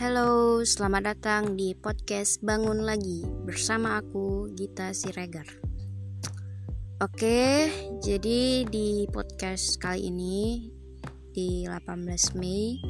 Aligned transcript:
Halo, 0.00 0.64
selamat 0.64 1.12
datang 1.12 1.60
di 1.60 1.76
podcast 1.76 2.40
Bangun 2.40 2.88
Lagi 2.88 3.20
bersama 3.44 4.00
aku 4.00 4.48
Gita 4.56 4.96
Siregar. 4.96 5.44
Oke, 7.04 7.68
jadi 8.00 8.64
di 8.64 9.04
podcast 9.12 9.76
kali 9.76 10.08
ini 10.08 10.72
di 11.36 11.68
18 11.68 12.32
Mei 12.40 12.80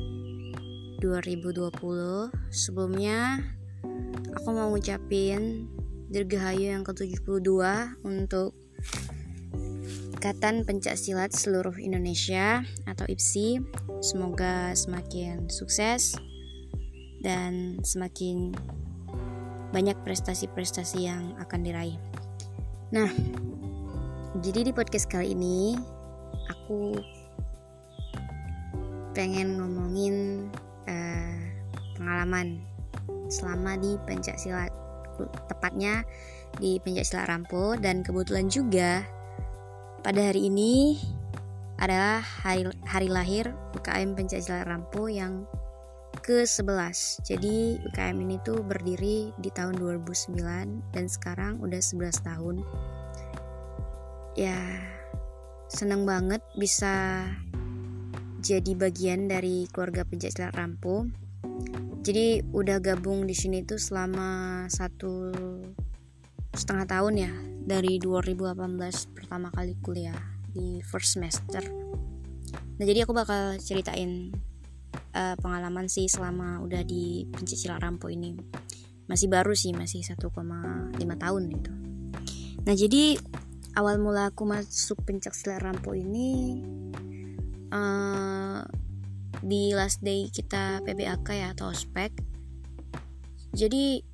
2020 1.03 2.31
sebelumnya 2.55 3.43
aku 4.31 4.49
mau 4.55 4.71
ngucapin 4.71 5.67
Dirgahayu 6.15 6.79
yang 6.79 6.87
ke-72 6.87 7.51
untuk 8.07 8.55
Ikatan 10.15 10.63
Pencak 10.63 10.95
Silat 10.95 11.35
Seluruh 11.35 11.75
Indonesia 11.75 12.63
atau 12.87 13.03
IPSI. 13.11 13.59
Semoga 13.99 14.71
semakin 14.79 15.51
sukses 15.51 16.15
dan 17.21 17.79
semakin 17.85 18.53
banyak 19.71 19.95
prestasi-prestasi 20.03 21.07
yang 21.07 21.37
akan 21.39 21.61
diraih. 21.63 21.97
Nah, 22.91 23.11
jadi 24.43 24.67
di 24.67 24.73
podcast 24.75 25.07
kali 25.07 25.37
ini 25.37 25.79
aku 26.51 26.99
pengen 29.15 29.59
ngomongin 29.61 30.47
uh, 30.91 31.39
pengalaman 31.95 32.59
selama 33.31 33.79
di 33.79 33.95
pencak 34.09 34.35
silat, 34.41 34.75
tepatnya 35.47 36.03
di 36.59 36.83
pencak 36.83 37.07
silat 37.07 37.31
Rampo 37.31 37.79
dan 37.79 38.03
kebetulan 38.03 38.51
juga 38.51 39.07
pada 40.03 40.33
hari 40.33 40.51
ini 40.51 40.99
adalah 41.81 42.21
hari, 42.21 42.69
hari 42.85 43.09
lahir 43.09 43.53
UKM 43.73 44.13
Pencaksilat 44.13 44.69
Rampo 44.69 45.09
yang 45.09 45.49
ke-11. 46.21 47.25
Jadi 47.25 47.81
UKM 47.81 48.17
ini 48.21 48.37
tuh 48.45 48.61
berdiri 48.61 49.33
di 49.41 49.51
tahun 49.51 49.81
2009 49.81 50.93
dan 50.93 51.05
sekarang 51.09 51.59
udah 51.65 51.81
11 51.81 52.23
tahun. 52.23 52.57
Ya, 54.39 54.57
seneng 55.69 56.07
banget 56.07 56.45
bisa 56.55 57.27
jadi 58.41 58.73
bagian 58.77 59.29
dari 59.29 59.69
keluarga 59.73 60.05
Pencaksilat 60.05 60.57
Rampo. 60.57 61.09
Jadi 62.01 62.41
udah 62.53 62.81
gabung 62.81 63.29
di 63.29 63.37
sini 63.37 63.61
tuh 63.65 63.77
selama 63.77 64.65
satu 64.73 65.29
setengah 66.55 66.87
tahun 66.87 67.15
ya 67.15 67.33
dari 67.63 68.03
2018 68.03 69.15
pertama 69.15 69.55
kali 69.55 69.79
kuliah 69.79 70.19
di 70.51 70.83
first 70.83 71.15
semester 71.15 71.63
nah 72.81 72.85
jadi 72.85 73.07
aku 73.07 73.15
bakal 73.15 73.55
ceritain 73.63 74.35
uh, 75.15 75.37
pengalaman 75.39 75.87
sih 75.87 76.07
selama 76.07 76.63
udah 76.63 76.83
di 76.87 77.27
pencicilan 77.31 77.81
rampo 77.81 78.09
ini. 78.09 78.37
Masih 79.11 79.27
baru 79.27 79.55
sih 79.55 79.75
masih 79.75 80.07
1,5 80.07 80.31
tahun 80.97 81.43
gitu. 81.51 81.73
Nah 82.63 82.75
jadi 82.77 83.19
awal 83.75 83.99
mula 83.99 84.31
aku 84.31 84.47
masuk 84.47 85.03
pencak 85.07 85.35
silat 85.35 85.63
rampo 85.63 85.95
ini 85.95 86.63
uh, 87.71 88.63
di 89.41 89.73
last 89.73 90.03
day 90.05 90.29
kita 90.29 90.85
PBAK 90.85 91.29
ya 91.35 91.49
atau 91.55 91.73
ospek. 91.73 92.13
Jadi 93.51 94.05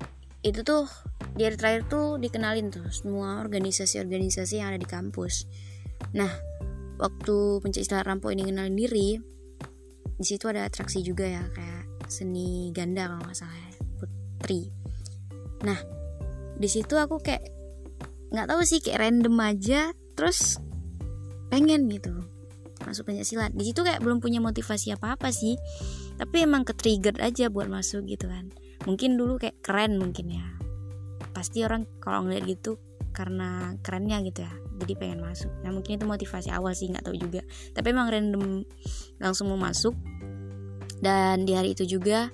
itu 0.41 0.61
tuh 0.65 0.89
di 1.37 1.45
hari 1.45 1.57
terakhir 1.57 1.89
tuh 1.89 2.17
dikenalin 2.17 2.73
tuh 2.73 2.89
semua 2.89 3.41
organisasi-organisasi 3.41 4.61
yang 4.61 4.73
ada 4.73 4.79
di 4.81 4.89
kampus. 4.89 5.45
Nah 6.17 6.31
waktu 6.97 7.61
pencipta 7.61 8.01
rampo 8.01 8.33
ini 8.33 8.49
kenalin 8.49 8.73
diri 8.73 9.36
di 10.17 10.25
situ 10.25 10.49
ada 10.49 10.65
atraksi 10.65 11.05
juga 11.05 11.29
ya 11.29 11.45
kayak 11.53 12.09
seni 12.09 12.73
ganda 12.73 13.05
kalau 13.05 13.21
nggak 13.21 13.37
salah 13.37 13.53
ya, 13.53 13.71
putri. 14.01 14.61
Nah 15.61 15.79
di 16.57 16.69
situ 16.69 16.97
aku 16.97 17.21
kayak 17.21 17.45
nggak 18.33 18.47
tahu 18.49 18.61
sih 18.65 18.81
kayak 18.81 19.07
random 19.07 19.37
aja 19.39 19.93
terus 20.17 20.57
pengen 21.47 21.87
gitu 21.87 22.11
masuk 22.83 23.09
pencak 23.09 23.25
silat 23.25 23.51
di 23.53 23.71
situ 23.71 23.85
kayak 23.85 24.01
belum 24.03 24.19
punya 24.19 24.41
motivasi 24.43 24.93
apa 24.93 25.15
apa 25.15 25.29
sih 25.31 25.57
tapi 26.17 26.43
emang 26.43 26.65
ke 26.65 26.73
trigger 26.73 27.13
aja 27.21 27.47
buat 27.53 27.69
masuk 27.69 28.09
gitu 28.09 28.25
kan. 28.25 28.49
Mungkin 28.89 29.19
dulu 29.19 29.37
kayak 29.37 29.61
keren 29.61 30.01
mungkin 30.01 30.33
ya. 30.33 30.47
Pasti 31.33 31.61
orang 31.61 31.85
kalau 32.01 32.25
ngeliat 32.25 32.49
gitu 32.49 32.81
karena 33.13 33.73
kerennya 33.81 34.21
gitu 34.25 34.45
ya 34.45 34.53
jadi 34.77 34.93
pengen 34.97 35.19
masuk. 35.21 35.49
Nah 35.65 35.73
mungkin 35.73 35.97
itu 35.97 36.05
motivasi 36.05 36.49
awal 36.53 36.73
sih 36.77 36.89
nggak 36.89 37.05
tahu 37.05 37.17
juga. 37.17 37.41
Tapi 37.73 37.87
emang 37.89 38.07
random 38.09 38.63
langsung 39.17 39.49
mau 39.49 39.59
masuk. 39.59 39.97
Dan 40.97 41.45
di 41.45 41.53
hari 41.53 41.73
itu 41.77 41.85
juga 41.85 42.29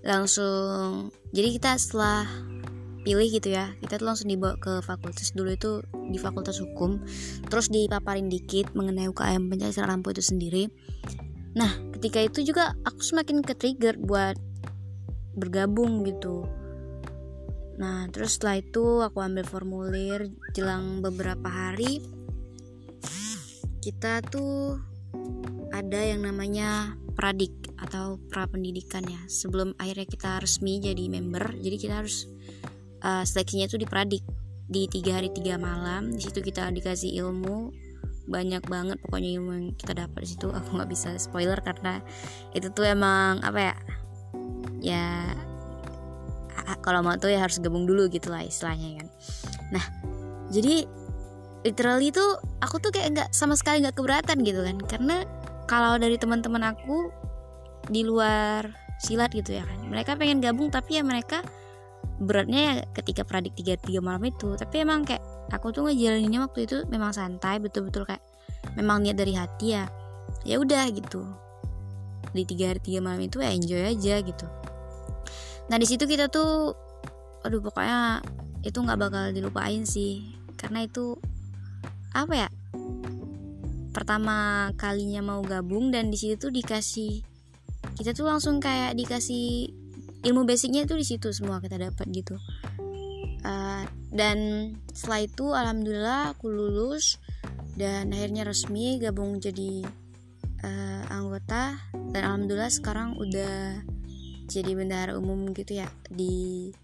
langsung 0.00 1.12
jadi 1.32 1.48
kita 1.52 1.76
setelah 1.76 2.24
pilih 3.00 3.32
gitu 3.32 3.48
ya 3.48 3.72
kita 3.80 3.96
tuh 3.96 4.06
langsung 4.08 4.28
dibawa 4.28 4.56
ke 4.60 4.84
fakultas. 4.84 5.32
Dulu 5.32 5.50
itu 5.52 5.80
di 6.12 6.18
fakultas 6.20 6.60
hukum. 6.60 7.00
Terus 7.48 7.72
dipaparin 7.72 8.28
dikit 8.28 8.72
mengenai 8.76 9.08
UKM 9.08 9.48
pencarian 9.48 9.88
lampu 9.88 10.12
itu 10.12 10.24
sendiri. 10.24 10.68
Nah 11.56 11.72
ketika 11.96 12.20
itu 12.20 12.44
juga 12.44 12.76
aku 12.84 13.00
semakin 13.00 13.40
ke 13.40 13.56
trigger 13.56 13.96
buat 13.96 14.36
bergabung 15.36 16.04
gitu 16.04 16.44
Nah, 17.80 18.04
terus 18.12 18.36
setelah 18.36 18.60
itu 18.60 19.00
aku 19.00 19.24
ambil 19.24 19.44
formulir 19.48 20.28
jelang 20.52 21.00
beberapa 21.00 21.48
hari 21.48 22.04
kita 23.80 24.20
tuh 24.28 24.76
ada 25.72 26.00
yang 26.04 26.28
namanya 26.28 26.92
pradik 27.16 27.52
atau 27.80 28.20
pra 28.28 28.44
pendidikan 28.44 29.00
ya. 29.08 29.20
Sebelum 29.24 29.72
akhirnya 29.80 30.04
kita 30.04 30.44
resmi 30.44 30.76
jadi 30.84 31.08
member, 31.08 31.56
jadi 31.56 31.76
kita 31.80 31.94
harus 32.04 32.28
uh, 33.00 33.24
seleksinya 33.24 33.64
tuh 33.72 33.80
di 33.80 33.88
pradik 33.88 34.20
di 34.68 34.84
tiga 34.86 35.16
hari 35.16 35.32
tiga 35.32 35.56
malam. 35.56 36.12
Di 36.12 36.20
situ 36.28 36.44
kita 36.44 36.68
dikasih 36.68 37.16
ilmu 37.24 37.72
banyak 38.30 38.62
banget 38.68 39.00
pokoknya 39.02 39.30
ilmu 39.40 39.50
yang 39.56 39.68
kita 39.74 39.96
dapat 39.96 40.20
di 40.22 40.28
situ. 40.36 40.52
Aku 40.52 40.76
nggak 40.76 40.90
bisa 40.92 41.16
spoiler 41.16 41.58
karena 41.64 42.04
itu 42.52 42.68
tuh 42.70 42.84
emang 42.84 43.40
apa 43.40 43.72
ya? 43.72 43.76
Ya 44.80 45.06
kalau 46.80 47.00
mau 47.02 47.16
tuh 47.18 47.32
ya 47.32 47.42
harus 47.42 47.58
gabung 47.58 47.84
dulu 47.84 48.06
gitu 48.08 48.30
lah 48.30 48.44
istilahnya 48.44 49.02
kan. 49.02 49.08
Nah 49.74 49.84
jadi 50.50 50.86
literally 51.66 52.08
tuh 52.10 52.40
aku 52.64 52.80
tuh 52.80 52.90
kayak 52.94 53.08
nggak 53.16 53.28
sama 53.34 53.54
sekali 53.58 53.84
nggak 53.84 53.96
keberatan 53.96 54.42
gitu 54.46 54.60
kan. 54.64 54.76
Karena 54.86 55.16
kalau 55.66 55.98
dari 56.00 56.16
teman-teman 56.16 56.74
aku 56.74 57.10
di 57.88 58.02
luar 58.06 58.70
silat 59.02 59.32
gitu 59.34 59.56
ya 59.56 59.64
kan. 59.64 59.78
Mereka 59.88 60.16
pengen 60.16 60.40
gabung 60.42 60.72
tapi 60.72 61.00
ya 61.00 61.02
mereka 61.04 61.42
beratnya 62.20 62.60
ya 62.60 62.74
ketika 62.92 63.24
pradik 63.24 63.56
tiga 63.56 63.76
tiga 63.80 64.00
malam 64.04 64.24
itu. 64.28 64.54
Tapi 64.56 64.84
emang 64.84 65.04
kayak 65.04 65.22
aku 65.50 65.72
tuh 65.74 65.88
ngejalaninnya 65.88 66.46
waktu 66.46 66.68
itu 66.68 66.84
memang 66.88 67.12
santai 67.12 67.58
betul-betul 67.58 68.06
kayak 68.06 68.22
memang 68.76 69.02
niat 69.04 69.16
dari 69.16 69.34
hati 69.34 69.76
ya 69.76 69.84
ya 70.46 70.60
udah 70.60 70.86
gitu. 70.92 71.24
Di 72.30 72.46
tiga 72.46 72.70
hari 72.70 72.80
tiga 72.84 73.02
malam 73.02 73.26
itu 73.26 73.42
ya 73.42 73.50
enjoy 73.50 73.82
aja 73.82 74.22
gitu 74.22 74.46
nah 75.70 75.78
di 75.78 75.86
situ 75.86 76.04
kita 76.04 76.26
tuh 76.26 76.74
aduh 77.46 77.62
pokoknya 77.62 78.20
itu 78.66 78.76
nggak 78.76 79.00
bakal 79.00 79.24
dilupain 79.32 79.86
sih. 79.88 80.36
Karena 80.60 80.84
itu 80.84 81.16
apa 82.12 82.34
ya 82.34 82.48
pertama 83.94 84.70
kalinya 84.74 85.22
mau 85.22 85.40
gabung 85.42 85.94
dan 85.94 86.10
di 86.10 86.18
situ 86.18 86.36
tuh 86.38 86.52
dikasih 86.54 87.22
kita 87.96 88.14
tuh 88.14 88.26
langsung 88.26 88.58
kayak 88.58 88.98
dikasih 88.98 89.70
ilmu 90.26 90.44
basicnya 90.44 90.84
tuh 90.84 91.00
di 91.00 91.06
situ 91.06 91.32
semua 91.32 91.62
kita 91.64 91.80
dapat 91.80 92.06
gitu. 92.12 92.36
Uh, 93.40 93.88
dan 94.12 94.38
setelah 94.92 95.24
itu 95.24 95.46
alhamdulillah 95.56 96.36
aku 96.36 96.52
lulus 96.52 97.16
dan 97.72 98.12
akhirnya 98.12 98.44
resmi 98.44 99.00
gabung 99.00 99.40
jadi 99.40 99.80
uh, 100.60 101.02
anggota. 101.08 101.80
Dan 102.12 102.20
alhamdulillah 102.20 102.68
sekarang 102.68 103.16
udah 103.16 103.80
jadi 104.50 104.74
bendahara 104.74 105.14
umum 105.14 105.54
gitu 105.54 105.78
ya 105.78 105.86
di 106.10 106.74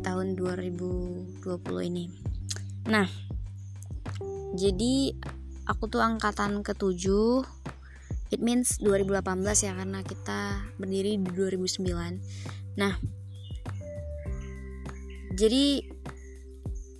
tahun 0.00 0.40
2020 0.40 1.44
ini. 1.92 2.08
Nah 2.88 3.06
jadi 4.56 5.12
aku 5.68 5.88
tuh 5.88 6.02
angkatan 6.02 6.64
ketujuh 6.64 7.44
it 8.32 8.40
means 8.40 8.80
2018 8.80 9.22
ya 9.68 9.72
karena 9.76 10.00
kita 10.00 10.40
berdiri 10.80 11.20
di 11.20 11.30
2009 11.36 12.80
nah 12.80 12.96
jadi 15.32 15.84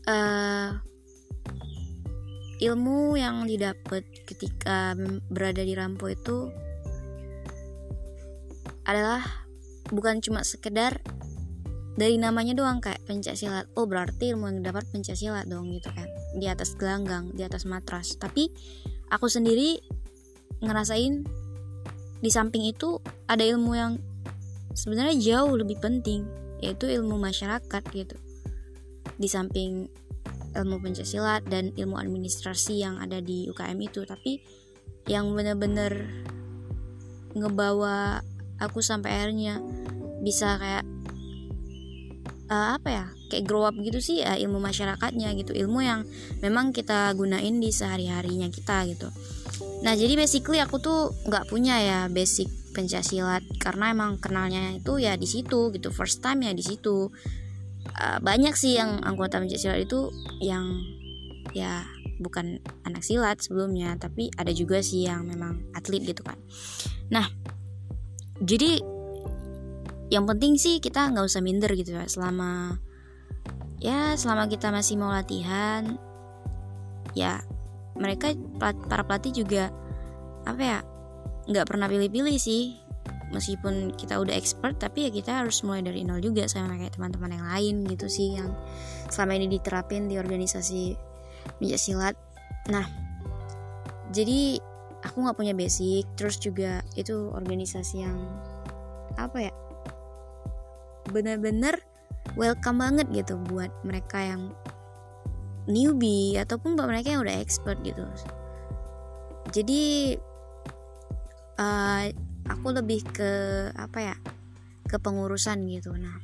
uh, 0.09 0.77
ilmu 2.61 3.17
yang 3.17 3.49
didapat 3.49 4.05
ketika 4.29 4.95
berada 5.29 5.65
di 5.65 5.73
Rampo 5.75 6.09
itu 6.09 6.49
adalah 8.85 9.42
bukan 9.93 10.25
cuma 10.25 10.41
sekedar 10.43 11.05
dari 11.93 12.17
namanya 12.17 12.57
doang 12.57 12.81
kayak 12.81 13.05
pencak 13.05 13.37
silat 13.37 13.69
oh 13.77 13.85
berarti 13.85 14.33
ilmu 14.33 14.49
yang 14.49 14.65
dapat 14.65 14.89
pencak 14.89 15.13
silat 15.13 15.45
dong 15.45 15.69
gitu 15.71 15.93
kan. 15.93 16.09
Di 16.41 16.49
atas 16.49 16.73
gelanggang 16.75 17.29
di 17.37 17.45
atas 17.45 17.69
matras. 17.69 18.17
Tapi 18.17 18.49
aku 19.13 19.29
sendiri 19.29 19.77
ngerasain 20.65 21.23
di 22.23 22.31
samping 22.33 22.65
itu 22.65 22.97
ada 23.29 23.45
ilmu 23.45 23.77
yang 23.77 24.01
sebenarnya 24.73 25.21
jauh 25.21 25.53
lebih 25.53 25.77
penting 25.85 26.25
yaitu 26.65 26.89
ilmu 26.89 27.21
masyarakat 27.21 27.83
gitu. 27.93 28.17
Di 29.21 29.29
samping 29.29 29.93
ilmu 30.57 30.81
pencaksilat 30.81 31.45
dan 31.49 31.77
ilmu 31.77 32.01
administrasi 32.01 32.81
yang 32.81 32.97
ada 32.97 33.21
di 33.21 33.53
UKM 33.53 33.77
itu. 33.85 34.09
Tapi 34.09 34.41
yang 35.11 35.35
bener-bener 35.37 36.09
ngebawa 37.37 38.21
aku 38.63 38.79
sampai 38.81 39.11
akhirnya 39.11 39.59
bisa 40.23 40.55
kayak 40.57 40.85
uh, 42.53 42.79
apa 42.79 42.89
ya 42.89 43.05
kayak 43.33 43.45
grow 43.49 43.65
up 43.65 43.75
gitu 43.81 43.99
sih 43.99 44.21
uh, 44.21 44.37
ilmu 44.37 44.61
masyarakatnya 44.61 45.33
gitu. 45.41 45.57
Ilmu 45.57 45.81
yang 45.81 46.05
memang 46.45 46.77
kita 46.77 47.11
gunain 47.17 47.57
di 47.59 47.73
sehari 47.73 48.13
harinya 48.13 48.47
kita 48.53 48.85
gitu. 48.93 49.09
Nah 49.83 49.97
jadi 49.97 50.15
basically 50.15 50.61
aku 50.61 50.79
tuh 50.79 51.17
nggak 51.27 51.49
punya 51.49 51.81
ya 51.81 51.99
basic 52.13 52.47
pencaksilat 52.73 53.45
karena 53.61 53.93
emang 53.93 54.17
kenalnya 54.21 54.77
itu 54.77 55.01
ya 55.01 55.17
di 55.17 55.27
situ 55.27 55.73
gitu. 55.73 55.89
First 55.91 56.21
time 56.21 56.45
ya 56.45 56.53
di 56.53 56.63
situ. 56.63 57.09
Uh, 57.93 58.19
banyak 58.23 58.55
sih 58.55 58.79
yang 58.79 59.03
anggota 59.03 59.43
pencaksilat 59.43 59.85
itu 59.85 60.09
yang 60.39 60.81
ya 61.51 61.83
bukan 62.23 62.63
anak 62.87 63.03
silat 63.03 63.43
sebelumnya 63.43 63.99
tapi 63.99 64.31
ada 64.39 64.55
juga 64.55 64.79
sih 64.81 65.05
yang 65.11 65.27
memang 65.27 65.59
atlet 65.75 66.01
gitu 66.07 66.23
kan. 66.23 66.39
Nah 67.11 67.27
jadi 68.43 68.83
yang 70.13 70.29
penting 70.29 70.59
sih 70.59 70.83
kita 70.83 71.09
nggak 71.15 71.25
usah 71.25 71.41
minder 71.41 71.71
gitu 71.73 71.95
ya. 71.95 72.05
Selama 72.11 72.77
ya 73.79 74.19
selama 74.19 74.51
kita 74.51 74.69
masih 74.75 74.99
mau 74.99 75.11
latihan 75.11 75.97
ya 77.17 77.43
mereka 77.99 78.35
para 78.59 79.03
pelatih 79.07 79.43
juga 79.45 79.71
apa 80.43 80.63
ya 80.63 80.79
nggak 81.49 81.67
pernah 81.71 81.87
pilih-pilih 81.87 82.37
sih. 82.37 82.77
Meskipun 83.33 83.97
kita 83.97 84.21
udah 84.21 84.37
expert 84.37 84.77
tapi 84.77 85.09
ya 85.09 85.11
kita 85.11 85.41
harus 85.41 85.65
mulai 85.65 85.81
dari 85.81 86.05
nol 86.05 86.21
juga 86.21 86.45
sama 86.45 86.77
kayak 86.77 87.01
teman-teman 87.01 87.41
yang 87.41 87.47
lain 87.49 87.75
gitu 87.89 88.05
sih 88.05 88.37
yang 88.37 88.53
selama 89.09 89.41
ini 89.41 89.57
diterapin 89.57 90.05
di 90.05 90.21
organisasi 90.21 90.93
minyak 91.57 91.81
silat 91.81 92.13
nah 92.69 92.87
jadi 94.13 94.61
aku 95.03 95.17
nggak 95.23 95.39
punya 95.39 95.55
basic 95.55 96.07
terus 96.15 96.39
juga 96.39 96.83
itu 96.95 97.31
organisasi 97.35 98.07
yang 98.07 98.19
apa 99.19 99.51
ya 99.51 99.53
bener-bener 101.11 101.77
welcome 102.39 102.79
banget 102.81 103.07
gitu 103.11 103.37
buat 103.51 103.71
mereka 103.83 104.23
yang 104.23 104.55
newbie 105.67 106.39
ataupun 106.39 106.75
buat 106.75 106.91
mereka 106.91 107.15
yang 107.15 107.23
udah 107.23 107.39
expert 107.39 107.79
gitu. 107.87 108.03
Jadi 109.53 110.15
uh, 111.59 112.05
aku 112.49 112.67
lebih 112.75 113.05
ke 113.11 113.33
apa 113.75 113.99
ya 114.15 114.17
ke 114.87 114.97
pengurusan 114.99 115.67
gitu. 115.71 115.95
Nah 115.95 116.19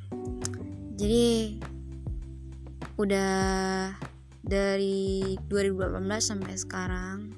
jadi 0.99 1.55
udah 2.99 3.35
dari 4.43 5.39
2018 5.47 6.03
sampai 6.19 6.55
sekarang 6.59 7.31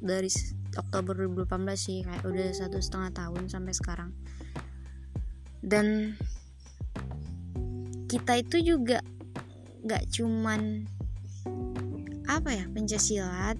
dari 0.00 0.30
Oktober 0.76 1.12
2018 1.28 1.48
sih 1.76 1.98
kayak 2.04 2.24
udah 2.24 2.48
satu 2.54 2.78
setengah 2.78 3.10
tahun 3.12 3.48
sampai 3.48 3.72
sekarang. 3.74 4.10
Dan 5.62 6.16
kita 8.10 8.40
itu 8.40 8.76
juga 8.76 9.00
nggak 9.82 10.04
cuman 10.14 10.86
apa 12.28 12.50
ya 12.54 12.64
pencaksilat 12.70 13.58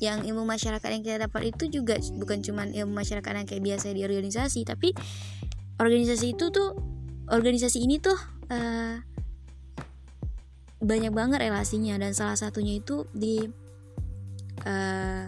yang 0.00 0.24
ilmu 0.24 0.44
masyarakat 0.44 0.88
yang 0.88 1.02
kita 1.04 1.16
dapat 1.28 1.54
itu 1.54 1.80
juga 1.80 1.96
bukan 2.18 2.42
cuman 2.44 2.74
ilmu 2.74 2.92
masyarakat 2.92 3.30
yang 3.30 3.48
kayak 3.48 3.64
biasa 3.64 3.94
di 3.94 4.04
organisasi 4.04 4.66
tapi 4.66 4.92
organisasi 5.80 6.36
itu 6.36 6.50
tuh 6.52 6.76
organisasi 7.30 7.80
ini 7.80 7.98
tuh 8.02 8.16
uh, 8.52 9.00
banyak 10.84 11.12
banget 11.16 11.48
relasinya. 11.48 11.96
Dan 11.96 12.12
salah 12.12 12.36
satunya 12.36 12.78
itu 12.78 13.08
di 13.16 13.40
uh, 14.68 15.26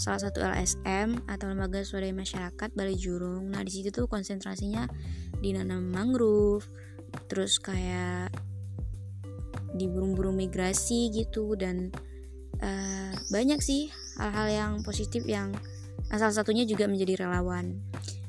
salah 0.00 0.18
satu 0.18 0.40
LSM 0.40 1.28
atau 1.28 1.52
lembaga 1.52 1.84
swadaya 1.84 2.16
masyarakat 2.16 2.72
Balai 2.72 2.96
Jurung. 2.96 3.52
Nah 3.52 3.60
di 3.60 3.70
situ 3.70 3.92
tuh 3.92 4.08
konsentrasinya 4.08 4.88
di 5.36 5.52
nanam 5.52 5.92
mangrove, 5.92 6.64
terus 7.28 7.60
kayak 7.60 8.32
di 9.74 9.86
burung-burung 9.86 10.34
migrasi 10.34 11.10
gitu 11.14 11.54
dan 11.54 11.94
uh, 12.62 13.12
banyak 13.30 13.60
sih 13.62 13.90
hal-hal 14.18 14.48
yang 14.50 14.72
positif 14.82 15.22
yang 15.26 15.54
nah, 16.10 16.18
salah 16.18 16.34
satunya 16.34 16.66
juga 16.66 16.90
menjadi 16.90 17.26
relawan 17.26 17.78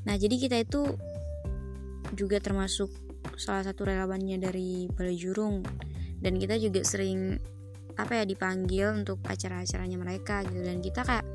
nah 0.05 0.17
jadi 0.17 0.35
kita 0.37 0.57
itu 0.61 0.97
juga 2.17 2.41
termasuk 2.41 2.89
salah 3.37 3.65
satu 3.65 3.85
relawannya 3.85 4.37
dari 4.41 4.89
Balai 4.89 5.17
Jurung 5.17 5.65
dan 6.21 6.37
kita 6.37 6.57
juga 6.57 6.85
sering 6.85 7.37
apa 7.97 8.21
ya 8.21 8.23
dipanggil 8.25 9.03
untuk 9.05 9.21
acara-acaranya 9.25 9.97
mereka 9.97 10.41
gitu 10.45 10.61
dan 10.61 10.81
kita 10.81 11.01
kayak 11.05 11.25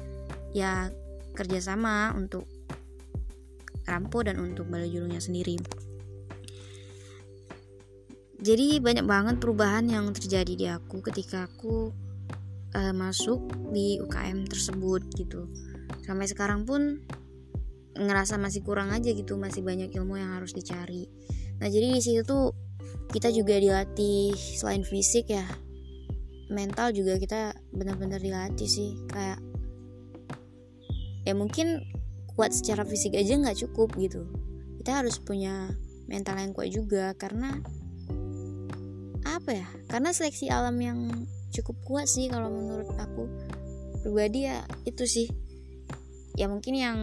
ya 0.56 0.88
kerjasama 1.36 2.16
untuk 2.16 2.48
Rampo 3.84 4.24
dan 4.24 4.40
untuk 4.40 4.66
Balai 4.66 4.88
Jurungnya 4.88 5.20
sendiri. 5.20 5.60
Jadi 8.40 8.80
banyak 8.80 9.04
banget 9.04 9.36
perubahan 9.36 9.84
yang 9.86 10.08
terjadi 10.16 10.52
di 10.56 10.66
aku 10.68 11.04
ketika 11.04 11.44
aku 11.44 11.92
uh, 12.72 12.94
masuk 12.96 13.52
di 13.70 14.00
UKM 14.00 14.48
tersebut 14.48 15.04
gitu. 15.14 15.48
Sampai 16.04 16.26
sekarang 16.26 16.64
pun 16.64 17.04
ngerasa 17.96 18.36
masih 18.36 18.60
kurang 18.60 18.92
aja 18.92 19.08
gitu 19.08 19.40
masih 19.40 19.64
banyak 19.64 19.88
ilmu 19.92 20.20
yang 20.20 20.36
harus 20.36 20.52
dicari. 20.52 21.08
Nah 21.60 21.68
jadi 21.72 21.96
di 21.96 22.02
situ 22.02 22.22
tuh 22.28 22.52
kita 23.08 23.32
juga 23.32 23.56
dilatih 23.56 24.36
selain 24.36 24.84
fisik 24.84 25.32
ya 25.32 25.46
mental 26.52 26.94
juga 26.94 27.18
kita 27.18 27.56
benar-benar 27.72 28.20
dilatih 28.20 28.68
sih. 28.68 29.00
Kayak 29.08 29.40
ya 31.26 31.34
mungkin 31.34 31.82
kuat 32.38 32.54
secara 32.54 32.86
fisik 32.86 33.18
aja 33.18 33.34
nggak 33.34 33.58
cukup 33.66 33.90
gitu. 33.98 34.30
Kita 34.78 35.02
harus 35.02 35.18
punya 35.18 35.74
mental 36.06 36.38
yang 36.38 36.54
kuat 36.54 36.70
juga 36.70 37.10
karena 37.18 37.58
apa 39.26 39.50
ya 39.50 39.68
karena 39.90 40.14
seleksi 40.14 40.46
alam 40.46 40.78
yang 40.78 41.10
cukup 41.50 41.76
kuat 41.82 42.06
sih 42.06 42.30
kalau 42.30 42.46
menurut 42.46 42.86
aku 42.94 43.26
pribadi 44.06 44.46
ya 44.46 44.62
itu 44.86 45.02
sih. 45.02 45.26
Ya 46.38 46.46
mungkin 46.46 46.78
yang 46.78 46.98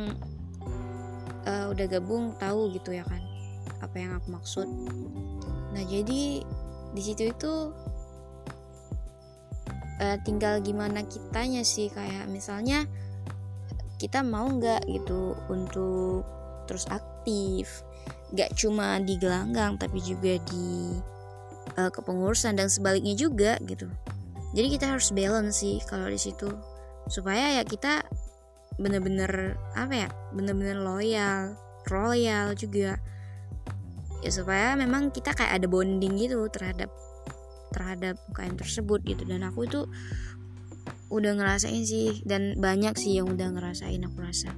uh, 1.44 1.66
udah 1.74 1.86
gabung 1.92 2.40
tahu 2.40 2.72
gitu 2.72 2.96
ya 2.96 3.04
kan 3.04 3.20
apa 3.84 3.96
yang 4.00 4.16
aku 4.16 4.32
maksud. 4.32 4.68
Nah 5.76 5.84
jadi 5.84 6.46
di 6.94 7.02
situ 7.02 7.34
itu 7.34 7.54
uh, 10.00 10.18
tinggal 10.24 10.64
gimana 10.64 11.04
kitanya 11.04 11.66
sih 11.66 11.92
kayak 11.92 12.30
misalnya 12.32 12.88
kita 14.02 14.26
mau 14.26 14.50
nggak 14.50 14.88
gitu 14.90 15.38
untuk 15.50 16.26
terus 16.66 16.88
aktif? 16.90 17.82
Nggak 18.34 18.58
cuma 18.58 18.98
di 19.02 19.16
gelanggang 19.20 19.78
tapi 19.78 20.02
juga 20.02 20.40
di 20.50 20.98
uh, 21.78 21.92
kepengurusan 21.92 22.58
dan 22.58 22.68
sebaliknya 22.70 23.14
juga 23.18 23.58
gitu. 23.66 23.90
Jadi 24.54 24.68
kita 24.78 24.94
harus 24.94 25.10
balance 25.10 25.66
sih 25.66 25.82
kalau 25.90 26.06
di 26.10 26.20
situ. 26.20 26.50
Supaya 27.10 27.60
ya 27.60 27.64
kita 27.66 28.06
bener-bener 28.78 29.54
apa 29.78 30.08
ya 30.08 30.10
bener-bener 30.34 30.82
loyal 30.82 31.58
royal 31.90 32.54
juga. 32.54 32.98
Ya 34.24 34.32
supaya 34.32 34.78
memang 34.80 35.12
kita 35.12 35.36
kayak 35.36 35.60
ada 35.62 35.68
bonding 35.68 36.16
gitu 36.16 36.48
terhadap 36.48 36.88
terhadap 37.74 38.16
UKM 38.32 38.56
tersebut 38.56 39.02
gitu. 39.04 39.26
Dan 39.26 39.44
aku 39.44 39.66
itu 39.66 39.84
udah 41.12 41.34
ngerasain 41.36 41.84
sih 41.84 42.22
dan 42.24 42.56
banyak 42.60 42.96
sih 42.96 43.20
yang 43.20 43.32
udah 43.32 43.52
ngerasain 43.52 44.04
aku 44.04 44.20
rasa. 44.22 44.52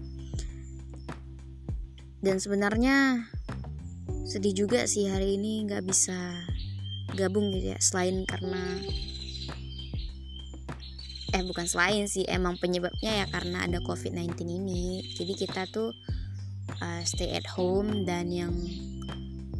Dan 2.26 2.42
sebenarnya 2.42 3.30
sedih 4.26 4.66
juga 4.66 4.90
sih 4.90 5.06
hari 5.06 5.38
ini 5.38 5.70
nggak 5.70 5.86
bisa 5.86 6.42
gabung 7.14 7.54
gitu 7.54 7.78
ya 7.78 7.80
selain 7.80 8.26
karena 8.26 8.82
eh 11.36 11.44
bukan 11.46 11.70
selain 11.70 12.10
sih 12.10 12.26
emang 12.26 12.58
penyebabnya 12.58 13.24
ya 13.24 13.26
karena 13.30 13.70
ada 13.70 13.78
covid-19 13.86 14.34
ini. 14.50 15.06
Jadi 15.14 15.34
kita 15.38 15.70
tuh 15.70 15.94
uh, 16.82 17.02
stay 17.06 17.38
at 17.38 17.46
home 17.46 18.08
dan 18.10 18.34
yang 18.34 18.56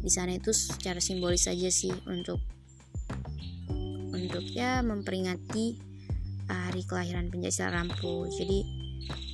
di 0.02 0.10
sana 0.10 0.38
itu 0.38 0.50
secara 0.50 0.98
simbolis 1.02 1.46
saja 1.46 1.70
sih 1.70 1.94
untuk 2.06 2.38
untuk 4.10 4.42
ya 4.50 4.82
memperingati 4.82 5.85
hari 6.46 6.82
kelahiran 6.86 7.30
penjajah 7.30 7.70
Rampu 7.74 8.30
jadi 8.30 8.86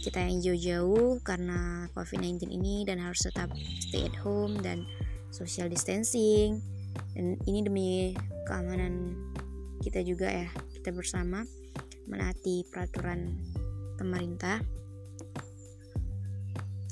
kita 0.02 0.18
yang 0.18 0.38
jauh-jauh 0.42 1.22
karena 1.24 1.88
covid-19 1.96 2.50
ini 2.52 2.84
dan 2.84 3.00
harus 3.00 3.24
tetap 3.24 3.48
stay 3.80 4.10
at 4.10 4.16
home 4.20 4.58
dan 4.60 4.84
social 5.32 5.70
distancing. 5.70 6.60
Dan 7.16 7.40
ini 7.48 7.64
demi 7.64 7.90
keamanan 8.44 9.16
kita 9.80 10.04
juga 10.04 10.28
ya 10.28 10.48
kita 10.76 10.92
bersama 10.92 11.46
menaati 12.04 12.68
peraturan 12.68 13.40
pemerintah. 13.96 14.60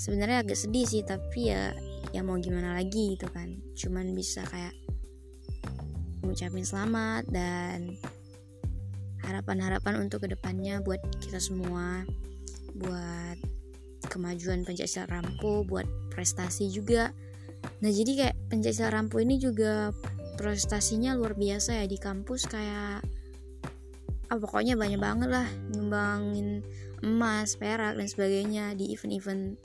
Sebenarnya 0.00 0.40
agak 0.40 0.56
sedih 0.56 0.88
sih 0.88 1.04
tapi 1.04 1.52
ya 1.52 1.76
ya 2.16 2.24
mau 2.24 2.40
gimana 2.40 2.72
lagi 2.72 3.18
gitu 3.18 3.28
kan. 3.28 3.60
Cuman 3.76 4.16
bisa 4.16 4.40
kayak 4.48 4.72
ngucapin 6.24 6.64
selamat 6.64 7.28
dan 7.28 8.00
harapan-harapan 9.24 10.00
untuk 10.00 10.24
ke 10.24 10.32
depannya 10.32 10.80
buat 10.80 11.00
kita 11.20 11.40
semua 11.40 12.04
buat 12.76 13.36
kemajuan 14.08 14.64
pencak 14.64 15.08
rampu 15.10 15.66
buat 15.66 15.84
prestasi 16.12 16.72
juga. 16.72 17.12
Nah 17.84 17.90
jadi 17.92 18.12
kayak 18.16 18.36
pencak 18.48 18.88
rampu 18.88 19.20
ini 19.20 19.36
juga 19.36 19.92
prestasinya 20.40 21.12
luar 21.12 21.36
biasa 21.36 21.84
ya 21.84 21.84
di 21.84 22.00
kampus 22.00 22.48
kayak 22.48 23.04
ah 24.30 24.38
pokoknya 24.38 24.78
banyak 24.78 25.00
banget 25.02 25.28
lah 25.28 25.48
nyumbangin 25.74 26.62
emas 27.02 27.58
perak 27.58 27.98
dan 27.98 28.06
sebagainya 28.06 28.72
di 28.78 28.94
event-event 28.94 29.58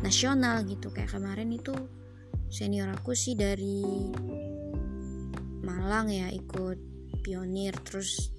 nasional 0.00 0.64
gitu. 0.66 0.90
Kayak 0.90 1.14
kemarin 1.14 1.52
itu 1.52 1.74
senior 2.50 2.90
aku 2.90 3.14
sih 3.14 3.38
dari 3.38 4.10
Malang 5.60 6.08
ya 6.10 6.32
ikut 6.32 6.78
pionir. 7.20 7.76
Terus 7.84 8.32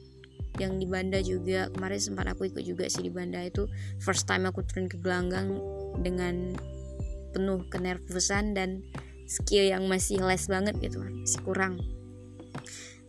yang 0.60 0.76
di 0.82 0.88
Banda 0.90 1.22
juga. 1.24 1.72
Kemarin 1.72 2.02
sempat 2.02 2.26
aku 2.28 2.50
ikut 2.52 2.64
juga 2.66 2.90
sih 2.92 3.06
di 3.06 3.12
Banda. 3.14 3.40
Itu 3.46 3.72
first 4.02 4.28
time 4.28 4.50
aku 4.50 4.66
turun 4.68 4.92
ke 4.92 5.00
gelanggang 5.00 5.56
dengan 6.02 6.58
penuh 7.32 7.64
kenervusan 7.72 8.58
dan 8.58 8.84
skill 9.30 9.64
yang 9.64 9.88
masih 9.88 10.20
les 10.20 10.44
banget 10.52 10.76
gitu 10.84 11.00
masih 11.00 11.40
kurang. 11.48 11.80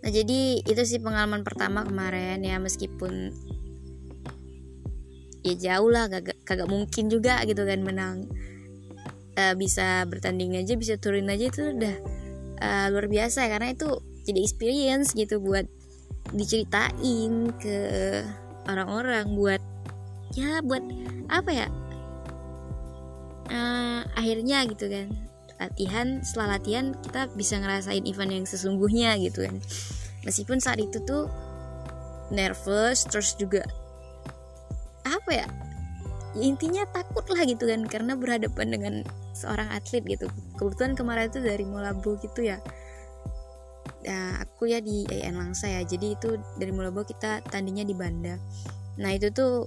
Nah 0.03 0.11
jadi 0.11 0.63
itu 0.63 0.83
sih 0.87 1.03
pengalaman 1.03 1.43
pertama 1.43 1.83
kemarin. 1.83 2.43
Ya 2.47 2.63
meskipun 2.63 3.35
ya 5.43 5.55
jauh 5.59 5.91
lah 5.91 6.07
kagak, 6.07 6.39
kagak 6.47 6.71
mungkin 6.71 7.11
juga 7.11 7.43
gitu 7.43 7.67
kan 7.67 7.83
menang. 7.83 8.31
Uh, 9.33 9.57
bisa 9.57 10.05
bertanding 10.05 10.61
aja 10.61 10.77
bisa 10.77 11.01
turun 11.01 11.25
aja 11.33 11.49
itu 11.49 11.75
udah 11.75 11.97
uh, 12.63 12.87
luar 12.95 13.11
biasa. 13.11 13.51
Karena 13.51 13.75
itu 13.75 13.99
jadi 14.23 14.39
experience 14.39 15.19
gitu 15.19 15.43
buat 15.43 15.67
diceritain 16.31 17.51
ke 17.59 17.79
orang-orang 18.71 19.35
buat 19.35 19.63
ya 20.39 20.63
buat 20.63 20.83
apa 21.29 21.51
ya? 21.51 21.69
Uh, 23.53 24.07
akhirnya 24.17 24.65
gitu 24.71 24.89
kan 24.89 25.13
latihan 25.61 26.19
setelah 26.25 26.59
latihan 26.59 26.97
kita 27.07 27.31
bisa 27.39 27.61
ngerasain 27.61 28.03
event 28.07 28.33
yang 28.33 28.47
sesungguhnya 28.47 29.19
gitu 29.23 29.47
kan. 29.47 29.59
Meskipun 30.23 30.59
saat 30.63 30.79
itu 30.79 31.03
tuh 31.03 31.31
nervous 32.31 33.07
terus 33.07 33.35
juga 33.39 33.63
apa 35.07 35.31
ya? 35.31 35.49
ya 36.33 36.45
intinya 36.49 36.89
takut 36.89 37.29
lah 37.29 37.45
gitu 37.45 37.69
kan 37.69 37.85
karena 37.85 38.17
berhadapan 38.17 38.67
dengan 38.73 38.95
seorang 39.37 39.69
atlet 39.71 40.03
gitu. 40.07 40.27
Kebetulan 40.57 40.97
kemarin 40.97 41.29
itu 41.29 41.45
dari 41.45 41.65
Molabo 41.69 42.17
gitu 42.19 42.41
ya 42.43 42.59
nah 44.03 44.43
aku 44.43 44.71
ya 44.71 44.79
di 44.83 45.07
AN 45.09 45.39
Langsa 45.39 45.71
ya. 45.71 45.83
Jadi 45.87 46.19
itu 46.19 46.39
dari 46.59 46.73
Molabo 46.75 47.07
kita 47.07 47.43
tandingnya 47.47 47.87
di 47.87 47.95
Banda. 47.95 48.39
Nah 48.99 49.11
itu 49.15 49.31
tuh 49.31 49.67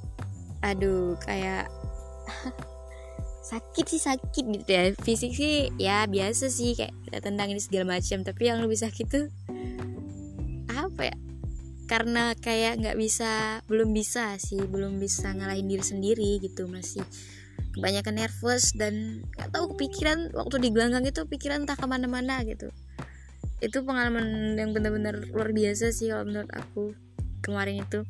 aduh 0.63 1.15
kayak 1.21 1.69
sakit 3.49 3.85
sih 3.85 4.01
sakit 4.01 4.43
gitu 4.43 4.69
ya. 4.69 4.83
Fisik 4.99 5.31
sih 5.35 5.71
ya 5.79 6.05
biasa 6.05 6.51
sih 6.51 6.75
kayak 6.75 6.93
kita 7.07 7.19
tendang 7.23 7.51
ini 7.51 7.61
segala 7.61 7.97
macam. 7.97 8.23
Tapi 8.23 8.41
yang 8.43 8.59
lebih 8.63 8.79
sakit 8.79 9.05
tuh 9.07 9.25
apa 10.71 11.01
ya? 11.11 11.15
Karena 11.85 12.33
kayak 12.33 12.81
nggak 12.81 12.97
bisa 12.97 13.61
belum 13.69 13.93
bisa 13.93 14.35
sih 14.41 14.59
belum 14.65 14.97
bisa 14.97 15.31
ngalahin 15.31 15.69
diri 15.69 15.85
sendiri 15.85 16.31
gitu 16.41 16.65
masih 16.65 17.05
kebanyakan 17.75 18.15
nervous 18.23 18.71
dan 18.73 19.21
nggak 19.35 19.51
tahu 19.51 19.75
kepikiran 19.75 20.31
waktu 20.31 20.55
di 20.63 20.69
gelanggang 20.71 21.03
itu 21.03 21.27
pikiran 21.27 21.67
entah 21.67 21.75
ke 21.75 21.85
mana-mana 21.85 22.39
gitu 22.47 22.71
itu 23.65 23.81
pengalaman 23.81 24.53
yang 24.53 24.77
benar-benar 24.77 25.25
luar 25.33 25.49
biasa 25.49 25.89
sih 25.89 26.13
kalau 26.13 26.29
menurut 26.29 26.51
aku 26.53 26.93
kemarin 27.41 27.81
itu. 27.81 28.05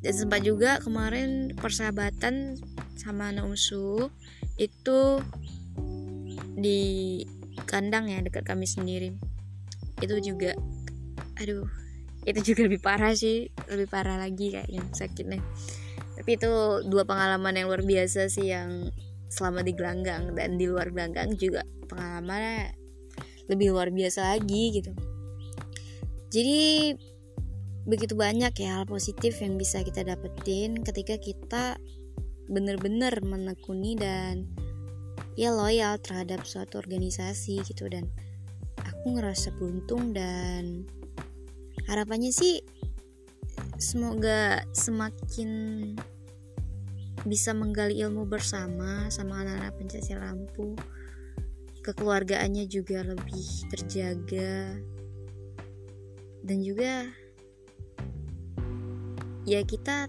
Dan 0.00 0.12
sempat 0.16 0.40
juga 0.44 0.80
kemarin 0.80 1.52
persahabatan 1.56 2.56
sama 2.96 3.32
anak 3.32 3.48
usu 3.48 4.08
itu 4.56 5.20
di 6.56 6.80
kandang 7.68 8.08
ya 8.08 8.24
dekat 8.24 8.48
kami 8.48 8.64
sendiri. 8.64 9.12
Itu 10.00 10.16
juga 10.24 10.56
aduh 11.36 11.68
itu 12.24 12.40
juga 12.52 12.60
lebih 12.64 12.80
parah 12.80 13.12
sih 13.12 13.52
lebih 13.68 13.88
parah 13.92 14.16
lagi 14.16 14.56
kayaknya 14.56 14.84
sakitnya. 14.96 15.40
Tapi 16.16 16.30
itu 16.40 16.52
dua 16.88 17.04
pengalaman 17.04 17.52
yang 17.52 17.68
luar 17.68 17.84
biasa 17.84 18.32
sih 18.32 18.48
yang 18.52 18.88
selama 19.28 19.66
di 19.66 19.72
gelanggang 19.76 20.32
dan 20.32 20.56
di 20.56 20.64
luar 20.70 20.88
gelanggang 20.94 21.34
juga 21.36 21.66
pengalamannya 21.90 22.83
lebih 23.48 23.72
luar 23.76 23.92
biasa 23.92 24.36
lagi 24.36 24.80
gitu. 24.80 24.92
Jadi 26.32 26.94
begitu 27.84 28.16
banyak 28.16 28.52
ya 28.56 28.80
hal 28.80 28.84
positif 28.88 29.36
yang 29.44 29.60
bisa 29.60 29.84
kita 29.84 30.02
dapetin 30.02 30.80
ketika 30.80 31.20
kita 31.20 31.64
bener-bener 32.48 33.12
menekuni 33.20 33.92
dan 33.96 34.48
ya 35.36 35.52
loyal 35.52 36.00
terhadap 36.00 36.42
suatu 36.48 36.80
organisasi 36.80 37.62
gitu. 37.62 37.86
Dan 37.86 38.08
aku 38.82 39.14
ngerasa 39.14 39.52
beruntung 39.54 40.16
dan 40.16 40.88
harapannya 41.86 42.32
sih 42.32 42.64
semoga 43.78 44.64
semakin 44.72 45.50
bisa 47.24 47.56
menggali 47.56 48.00
ilmu 48.04 48.28
bersama 48.28 49.08
sama 49.08 49.44
anak-anak 49.44 49.72
pencari 49.80 50.12
lampu 50.16 50.76
kekeluargaannya 51.84 52.64
juga 52.64 53.04
lebih 53.04 53.68
terjaga. 53.68 54.80
Dan 56.44 56.64
juga 56.64 57.08
ya 59.44 59.60
kita 59.60 60.08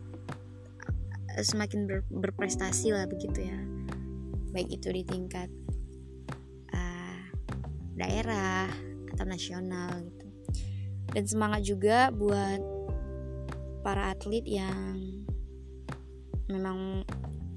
semakin 1.43 1.83
ber, 1.83 1.99
berprestasi 2.07 2.95
lah 2.95 3.03
begitu 3.05 3.51
ya. 3.51 3.59
Baik 4.55 4.79
itu 4.79 4.87
di 4.95 5.03
tingkat 5.03 5.51
uh, 6.71 7.21
daerah 7.99 8.71
atau 9.11 9.25
nasional 9.27 9.99
gitu. 9.99 10.27
Dan 11.11 11.23
semangat 11.27 11.67
juga 11.67 12.11
buat 12.11 12.59
para 13.83 14.15
atlet 14.15 14.43
yang 14.47 15.23
memang 16.49 17.03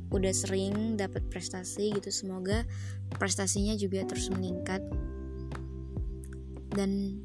udah 0.09 0.33
sering 0.33 0.97
dapat 0.97 1.25
prestasi 1.29 1.93
gitu 1.93 2.09
semoga 2.09 2.65
prestasinya 3.17 3.77
juga 3.77 4.05
terus 4.09 4.33
meningkat. 4.33 4.81
Dan 6.73 7.21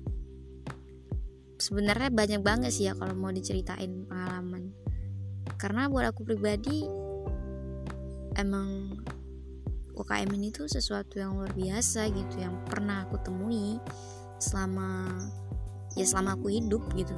sebenarnya 1.60 2.12
banyak 2.12 2.42
banget 2.44 2.72
sih 2.76 2.92
ya 2.92 2.94
kalau 2.96 3.16
mau 3.16 3.32
diceritain 3.32 4.04
pengalaman. 4.08 4.76
Karena 5.56 5.88
buat 5.88 6.12
aku 6.12 6.28
pribadi 6.28 6.84
emang 8.36 9.00
UKM 9.94 10.30
ini 10.34 10.50
tuh 10.50 10.66
sesuatu 10.66 11.22
yang 11.22 11.38
luar 11.38 11.54
biasa 11.54 12.10
gitu 12.10 12.36
yang 12.42 12.66
pernah 12.66 13.06
aku 13.06 13.22
temui 13.22 13.78
selama 14.42 15.06
ya 15.94 16.04
selama 16.04 16.36
aku 16.36 16.50
hidup 16.50 16.84
gitu. 16.98 17.16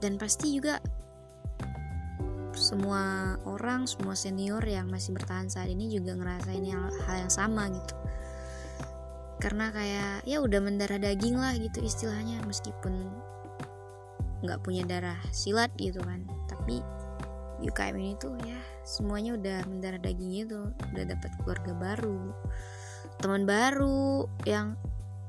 Dan 0.00 0.16
pasti 0.16 0.54
juga 0.54 0.78
semua 2.56 3.36
orang 3.44 3.84
semua 3.84 4.16
senior 4.16 4.64
yang 4.64 4.88
masih 4.88 5.12
bertahan 5.12 5.46
saat 5.52 5.68
ini 5.68 5.92
juga 5.92 6.16
ngerasain 6.16 6.64
hal, 6.66 6.88
hal 7.04 7.16
yang 7.28 7.32
sama 7.32 7.68
gitu. 7.70 7.94
Karena 9.36 9.68
kayak 9.68 10.24
ya 10.24 10.40
udah 10.40 10.60
mendarah 10.64 10.96
daging 10.96 11.36
lah 11.36 11.52
gitu 11.54 11.84
istilahnya 11.84 12.40
meskipun 12.48 13.12
nggak 14.40 14.60
punya 14.64 14.82
darah 14.88 15.20
silat 15.30 15.68
gitu 15.76 16.00
kan. 16.00 16.24
Tapi 16.48 16.80
UKM 17.60 17.96
ini 17.96 18.12
tuh 18.16 18.36
ya 18.44 18.58
semuanya 18.84 19.36
udah 19.36 19.58
mendarah 19.68 20.00
dagingnya 20.00 20.44
tuh 20.48 20.66
udah 20.92 21.04
dapat 21.08 21.30
keluarga 21.40 21.72
baru 21.72 22.32
teman 23.16 23.48
baru 23.48 24.28
yang 24.44 24.76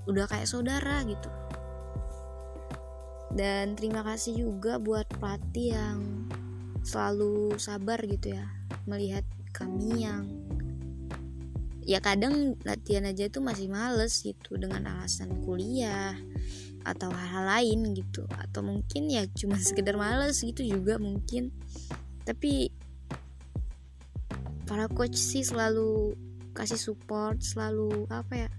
udah 0.07 0.25
kayak 0.27 0.48
saudara 0.48 1.03
gitu. 1.03 1.29
Dan 3.31 3.75
terima 3.75 4.01
kasih 4.07 4.48
juga 4.48 4.79
buat 4.79 5.05
pelatih 5.19 5.75
yang 5.75 6.16
selalu 6.88 7.60
sabar 7.60 8.00
gitu 8.08 8.32
ya 8.32 8.48
melihat 8.88 9.27
kami 9.51 10.08
yang 10.08 10.24
ya 11.84 12.00
kadang 12.00 12.56
latihan 12.63 13.12
aja 13.12 13.27
tuh 13.27 13.44
masih 13.44 13.67
males 13.67 14.24
gitu 14.24 14.56
dengan 14.56 14.88
alasan 14.96 15.44
kuliah 15.44 16.15
atau 16.88 17.12
hal-hal 17.12 17.44
lain 17.48 17.91
gitu. 17.96 18.24
Atau 18.32 18.63
mungkin 18.63 19.12
ya 19.12 19.27
cuma 19.36 19.60
sekedar 19.67 20.00
males 20.00 20.39
gitu 20.39 20.63
juga 20.63 20.96
mungkin. 20.96 21.51
Tapi 22.24 22.72
para 24.67 24.91
coach 24.91 25.15
sih 25.15 25.48
selalu 25.48 26.12
kasih 26.51 26.75
support 26.75 27.39
selalu 27.39 28.03
apa 28.12 28.34
ya 28.36 28.50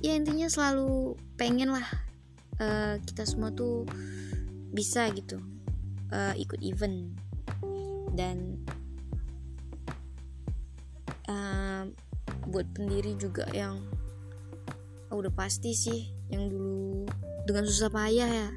ya 0.00 0.16
intinya 0.16 0.48
selalu 0.48 1.18
pengen 1.36 1.76
lah 1.76 1.84
uh, 2.56 2.96
kita 3.04 3.28
semua 3.28 3.52
tuh 3.52 3.84
bisa 4.72 5.10
gitu 5.12 5.44
uh, 6.14 6.34
ikut 6.38 6.62
event. 6.62 7.10
Dan 8.14 8.62
uh, 11.26 11.90
buat 12.46 12.70
pendiri 12.70 13.18
juga 13.18 13.50
yang 13.50 13.82
oh, 15.10 15.18
udah 15.18 15.34
pasti 15.34 15.74
sih 15.74 16.14
yang 16.30 16.46
dulu 16.46 17.10
dengan 17.42 17.66
susah 17.66 17.90
payah 17.90 18.30
ya. 18.30 18.48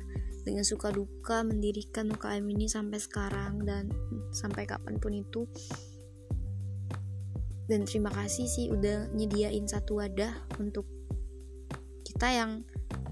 Dengan 0.45 0.63
suka 0.63 0.95
duka 0.95 1.43
mendirikan 1.43 2.07
UKM 2.07 2.45
ini 2.47 2.71
sampai 2.71 3.03
sekarang 3.03 3.67
dan 3.67 3.91
sampai 4.31 4.63
kapan 4.63 4.95
pun 4.95 5.11
itu. 5.11 5.43
Dan 7.67 7.83
terima 7.83 8.07
kasih 8.15 8.47
sih 8.47 8.71
udah 8.71 9.11
nyediain 9.11 9.67
satu 9.67 9.99
wadah 9.99 10.31
untuk 10.55 10.87
kita 12.07 12.31
yang 12.31 12.63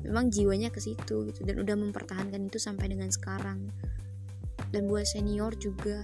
memang 0.05 0.29
jiwanya 0.29 0.69
ke 0.69 0.77
situ 0.77 1.29
gitu 1.29 1.41
dan 1.45 1.57
udah 1.61 1.75
mempertahankan 1.77 2.45
itu 2.45 2.61
sampai 2.61 2.93
dengan 2.93 3.09
sekarang 3.09 3.73
dan 4.75 4.91
buat 4.91 5.07
senior 5.07 5.55
juga. 5.55 6.03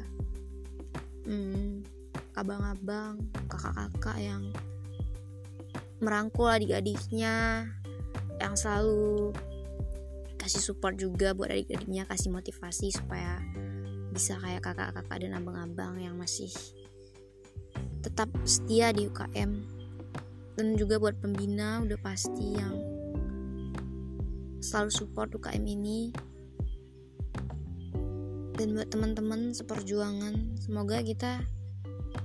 Hmm, 1.28 1.84
abang-abang 2.40 3.20
kakak-kakak 3.52 4.18
yang 4.24 4.44
merangkul 6.00 6.48
adik-adiknya 6.48 7.68
yang 8.40 8.56
selalu 8.56 9.36
kasih 10.40 10.64
support 10.64 10.98
juga 10.98 11.38
buat 11.38 11.52
adik-adiknya 11.52 12.10
kasih 12.10 12.34
motivasi 12.34 12.90
supaya 12.90 13.38
bisa 14.10 14.40
kayak 14.42 14.66
kakak-kakak 14.66 15.22
dan 15.22 15.38
abang-abang 15.38 16.02
yang 16.02 16.18
masih 16.18 16.50
tetap 18.02 18.34
setia 18.50 18.90
di 18.90 19.06
UKM 19.06 19.62
dan 20.58 20.68
juga 20.74 20.98
buat 20.98 21.14
pembina 21.22 21.86
udah 21.86 22.00
pasti 22.02 22.58
yang 22.58 22.74
selalu 24.58 24.90
support 24.90 25.30
UKM 25.38 25.62
ini 25.70 26.10
dan 28.62 28.78
buat 28.78 28.94
teman-teman 28.94 29.58
seperjuangan. 29.58 30.38
Semoga 30.62 31.02
kita 31.02 31.42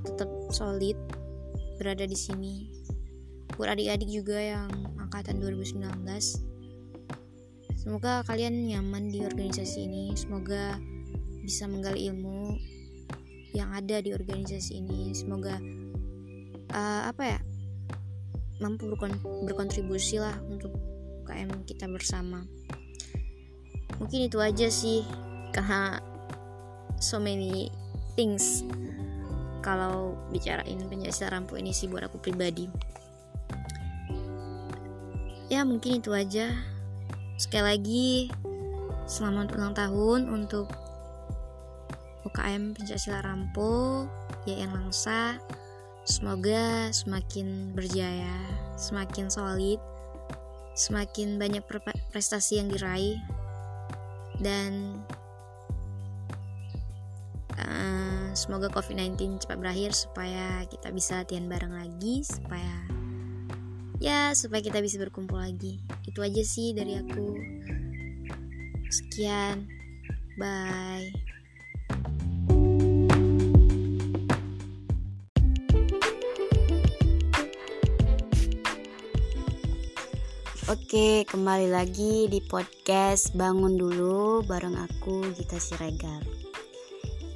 tetap 0.05 0.29
solid 0.53 1.01
berada 1.81 2.05
di 2.05 2.13
sini. 2.13 2.69
Buat 3.57 3.73
adik-adik 3.81 4.13
juga 4.13 4.37
yang 4.37 4.69
angkatan 5.01 5.41
2019 5.41 5.81
semoga 7.73 8.21
kalian 8.29 8.69
nyaman 8.69 9.09
di 9.09 9.25
organisasi 9.25 9.89
ini. 9.89 10.13
Semoga 10.13 10.77
bisa 11.41 11.65
menggali 11.65 12.13
ilmu 12.13 12.53
yang 13.57 13.73
ada 13.73 14.05
di 14.05 14.13
organisasi 14.13 14.77
ini. 14.77 15.17
Semoga 15.17 15.57
uh, 16.77 17.03
apa 17.09 17.23
ya 17.25 17.41
mampu 18.61 18.93
berkon 18.93 19.17
berkontribusi 19.49 20.21
lah 20.21 20.37
untuk 20.53 20.77
KM 21.25 21.65
kita 21.65 21.89
bersama. 21.89 22.45
Mungkin 23.97 24.29
itu 24.29 24.37
aja 24.37 24.69
sih 24.69 25.01
karena 25.57 25.97
so 26.99 27.21
many 27.21 27.73
things. 28.15 28.65
Kalau 29.65 30.15
bicarain 30.31 30.79
penjelasan 30.87 31.33
rampu 31.33 31.59
ini 31.59 31.75
sih 31.75 31.91
buat 31.91 32.07
aku 32.07 32.23
pribadi. 32.23 32.71
Ya 35.51 35.63
mungkin 35.63 36.03
itu 36.03 36.11
aja. 36.15 36.55
Sekali 37.37 37.65
lagi 37.65 38.07
selamat 39.07 39.55
ulang 39.55 39.75
tahun 39.75 40.21
untuk 40.31 40.71
UKM 42.27 42.75
Pancasila 42.75 43.23
Rampo 43.23 44.07
YN 44.47 44.71
Langsa. 44.75 45.39
Semoga 46.07 46.91
semakin 46.95 47.75
berjaya 47.75 48.31
semakin 48.77 49.33
solid 49.33 49.81
semakin 50.77 51.41
banyak 51.41 51.65
prestasi 52.13 52.61
yang 52.61 52.69
diraih 52.69 53.17
dan 54.45 55.01
uh, 57.61 58.33
semoga 58.37 58.69
COVID-19 58.73 59.43
cepat 59.43 59.57
berakhir 59.61 59.93
supaya 59.97 60.65
kita 60.69 60.93
bisa 60.93 61.25
latihan 61.25 61.49
bareng 61.49 61.73
lagi 61.73 62.25
supaya 62.25 62.77
ya 63.97 64.37
supaya 64.37 64.61
kita 64.61 64.81
bisa 64.85 65.01
berkumpul 65.01 65.41
lagi. 65.41 65.81
Itu 66.05 66.21
aja 66.21 66.43
sih 66.45 66.77
dari 66.77 67.01
aku. 67.01 67.37
Sekian. 68.93 69.67
Bye. 70.37 71.27
Oke, 80.67 81.23
kembali 81.31 81.71
lagi 81.71 82.27
di 82.27 82.43
podcast 82.43 83.31
Bangun 83.39 83.79
Dulu 83.79 84.43
bareng 84.43 84.75
aku 84.75 85.31
Gita 85.31 85.63
Siregar. 85.63 86.46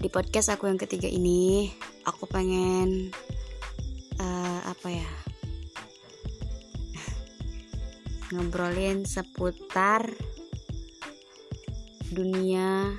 Di 0.01 0.09
podcast 0.09 0.49
aku 0.49 0.65
yang 0.65 0.81
ketiga 0.81 1.13
ini, 1.13 1.69
aku 2.09 2.25
pengen 2.25 3.13
uh, 4.17 4.61
apa 4.65 4.89
ya? 4.89 5.11
ngobrolin 8.33 9.05
seputar 9.05 10.09
dunia 12.17 12.97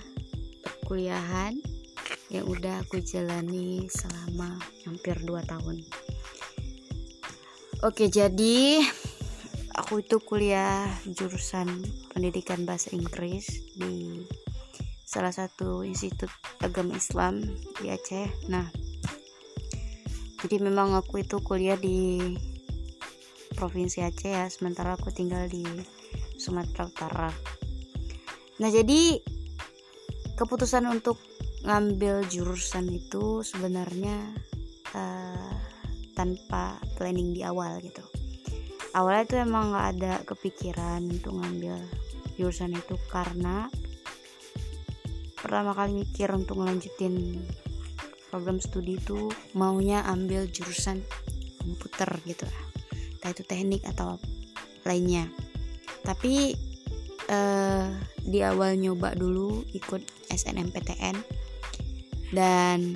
perkuliahan 0.62 1.58
yang 2.30 2.46
udah 2.46 2.86
aku 2.86 3.02
jalani 3.02 3.90
selama 3.90 4.62
hampir 4.86 5.18
2 5.26 5.42
tahun. 5.42 5.82
Oke, 7.82 8.14
jadi 8.14 8.78
aku 9.74 10.06
itu 10.06 10.22
kuliah 10.22 10.86
jurusan 11.10 11.82
pendidikan 12.14 12.62
bahasa 12.62 12.94
Inggris 12.94 13.74
di 13.74 14.22
salah 15.12 15.36
satu 15.36 15.84
institut 15.84 16.32
agama 16.64 16.96
Islam 16.96 17.44
di 17.84 17.92
Aceh. 17.92 18.48
Nah, 18.48 18.64
jadi 20.40 20.64
memang 20.64 20.96
aku 20.96 21.20
itu 21.20 21.44
kuliah 21.44 21.76
di 21.76 22.24
provinsi 23.60 24.08
Aceh 24.08 24.32
ya, 24.32 24.48
sementara 24.48 24.96
aku 24.96 25.12
tinggal 25.12 25.52
di 25.52 25.68
Sumatera 26.40 26.88
Utara. 26.88 27.32
Nah, 28.64 28.70
jadi 28.72 29.20
keputusan 30.40 30.88
untuk 30.88 31.20
ngambil 31.68 32.24
jurusan 32.32 32.88
itu 32.88 33.44
sebenarnya 33.44 34.16
uh, 34.96 35.54
tanpa 36.16 36.80
planning 36.96 37.36
di 37.36 37.46
awal 37.46 37.78
gitu 37.84 38.02
awalnya 38.96 39.24
itu 39.28 39.36
emang 39.40 39.72
nggak 39.72 39.88
ada 39.98 40.14
kepikiran 40.28 41.02
untuk 41.08 41.40
ngambil 41.40 41.76
jurusan 42.36 42.76
itu 42.76 42.96
karena 43.12 43.70
pertama 45.42 45.74
kali 45.74 46.06
mikir 46.06 46.30
untuk 46.32 46.62
ngelanjutin 46.62 47.42
program 48.30 48.62
studi 48.64 48.96
itu 48.96 49.28
maunya 49.58 50.06
ambil 50.08 50.48
jurusan 50.48 51.04
komputer 51.60 52.08
gitu 52.24 52.48
lah. 52.48 52.64
Entah 53.20 53.32
itu 53.36 53.44
teknik 53.44 53.84
atau 53.86 54.22
lainnya. 54.88 55.28
Tapi 56.02 56.56
eh, 57.28 57.88
di 58.22 58.40
awal 58.46 58.78
nyoba 58.78 59.18
dulu 59.18 59.66
ikut 59.76 60.02
SNMPTN 60.32 61.18
dan 62.32 62.96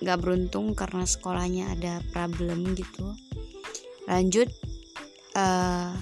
gak 0.00 0.20
beruntung 0.20 0.72
karena 0.72 1.04
sekolahnya 1.04 1.76
ada 1.76 2.00
problem 2.14 2.72
gitu. 2.72 3.12
Lanjut 4.04 4.52
uh, 5.32 5.96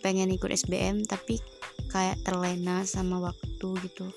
pengen 0.00 0.30
ikut 0.30 0.50
SBM 0.50 1.04
tapi 1.10 1.42
kayak 1.90 2.20
terlena 2.22 2.84
sama 2.86 3.18
waktu 3.18 3.68
gitu 3.82 4.08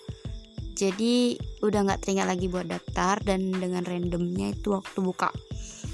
jadi 0.82 1.38
udah 1.62 1.86
nggak 1.86 2.02
teringat 2.02 2.26
lagi 2.26 2.50
buat 2.50 2.66
daftar 2.66 3.22
dan 3.22 3.54
dengan 3.54 3.86
randomnya 3.86 4.50
itu 4.50 4.74
waktu 4.74 4.98
buka 4.98 5.30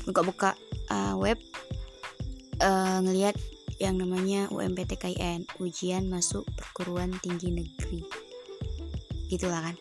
buka-buka 0.08 0.56
uh, 0.88 1.20
web 1.20 1.36
uh, 2.64 3.04
ngelihat 3.04 3.36
yang 3.84 4.00
namanya 4.00 4.48
UMPTKIN 4.48 5.44
ujian 5.60 6.08
masuk 6.08 6.48
perguruan 6.56 7.14
tinggi 7.20 7.52
negeri. 7.54 8.02
Gitulah 9.28 9.70
kan. 9.70 9.76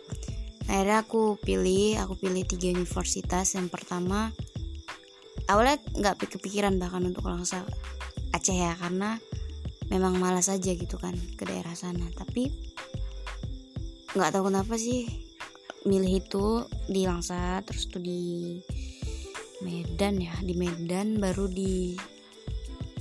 Akhirnya 0.66 1.06
aku 1.06 1.38
pilih 1.38 2.02
aku 2.02 2.18
pilih 2.18 2.42
tiga 2.44 2.74
universitas. 2.74 3.54
Yang 3.54 3.72
pertama 3.72 4.34
awalnya 5.46 5.78
nggak 5.94 6.28
kepikiran 6.34 6.76
bahkan 6.82 7.06
untuk 7.06 7.30
langsung 7.30 7.62
Aceh 8.34 8.52
ya 8.52 8.74
karena 8.76 9.16
memang 9.88 10.18
malas 10.18 10.50
aja 10.50 10.74
gitu 10.74 10.98
kan 10.98 11.14
ke 11.38 11.46
daerah 11.46 11.72
sana. 11.72 12.04
Tapi 12.12 12.50
nggak 14.16 14.32
tahu 14.32 14.48
kenapa 14.48 14.74
sih. 14.80 15.04
Milih 15.86 16.18
itu 16.18 16.66
di 16.90 17.06
Langsa 17.06 17.62
terus 17.62 17.86
tuh 17.86 18.02
di 18.02 18.58
Medan 19.62 20.20
ya 20.20 20.34
di 20.42 20.52
Medan 20.58 21.16
baru 21.22 21.46
di 21.48 21.96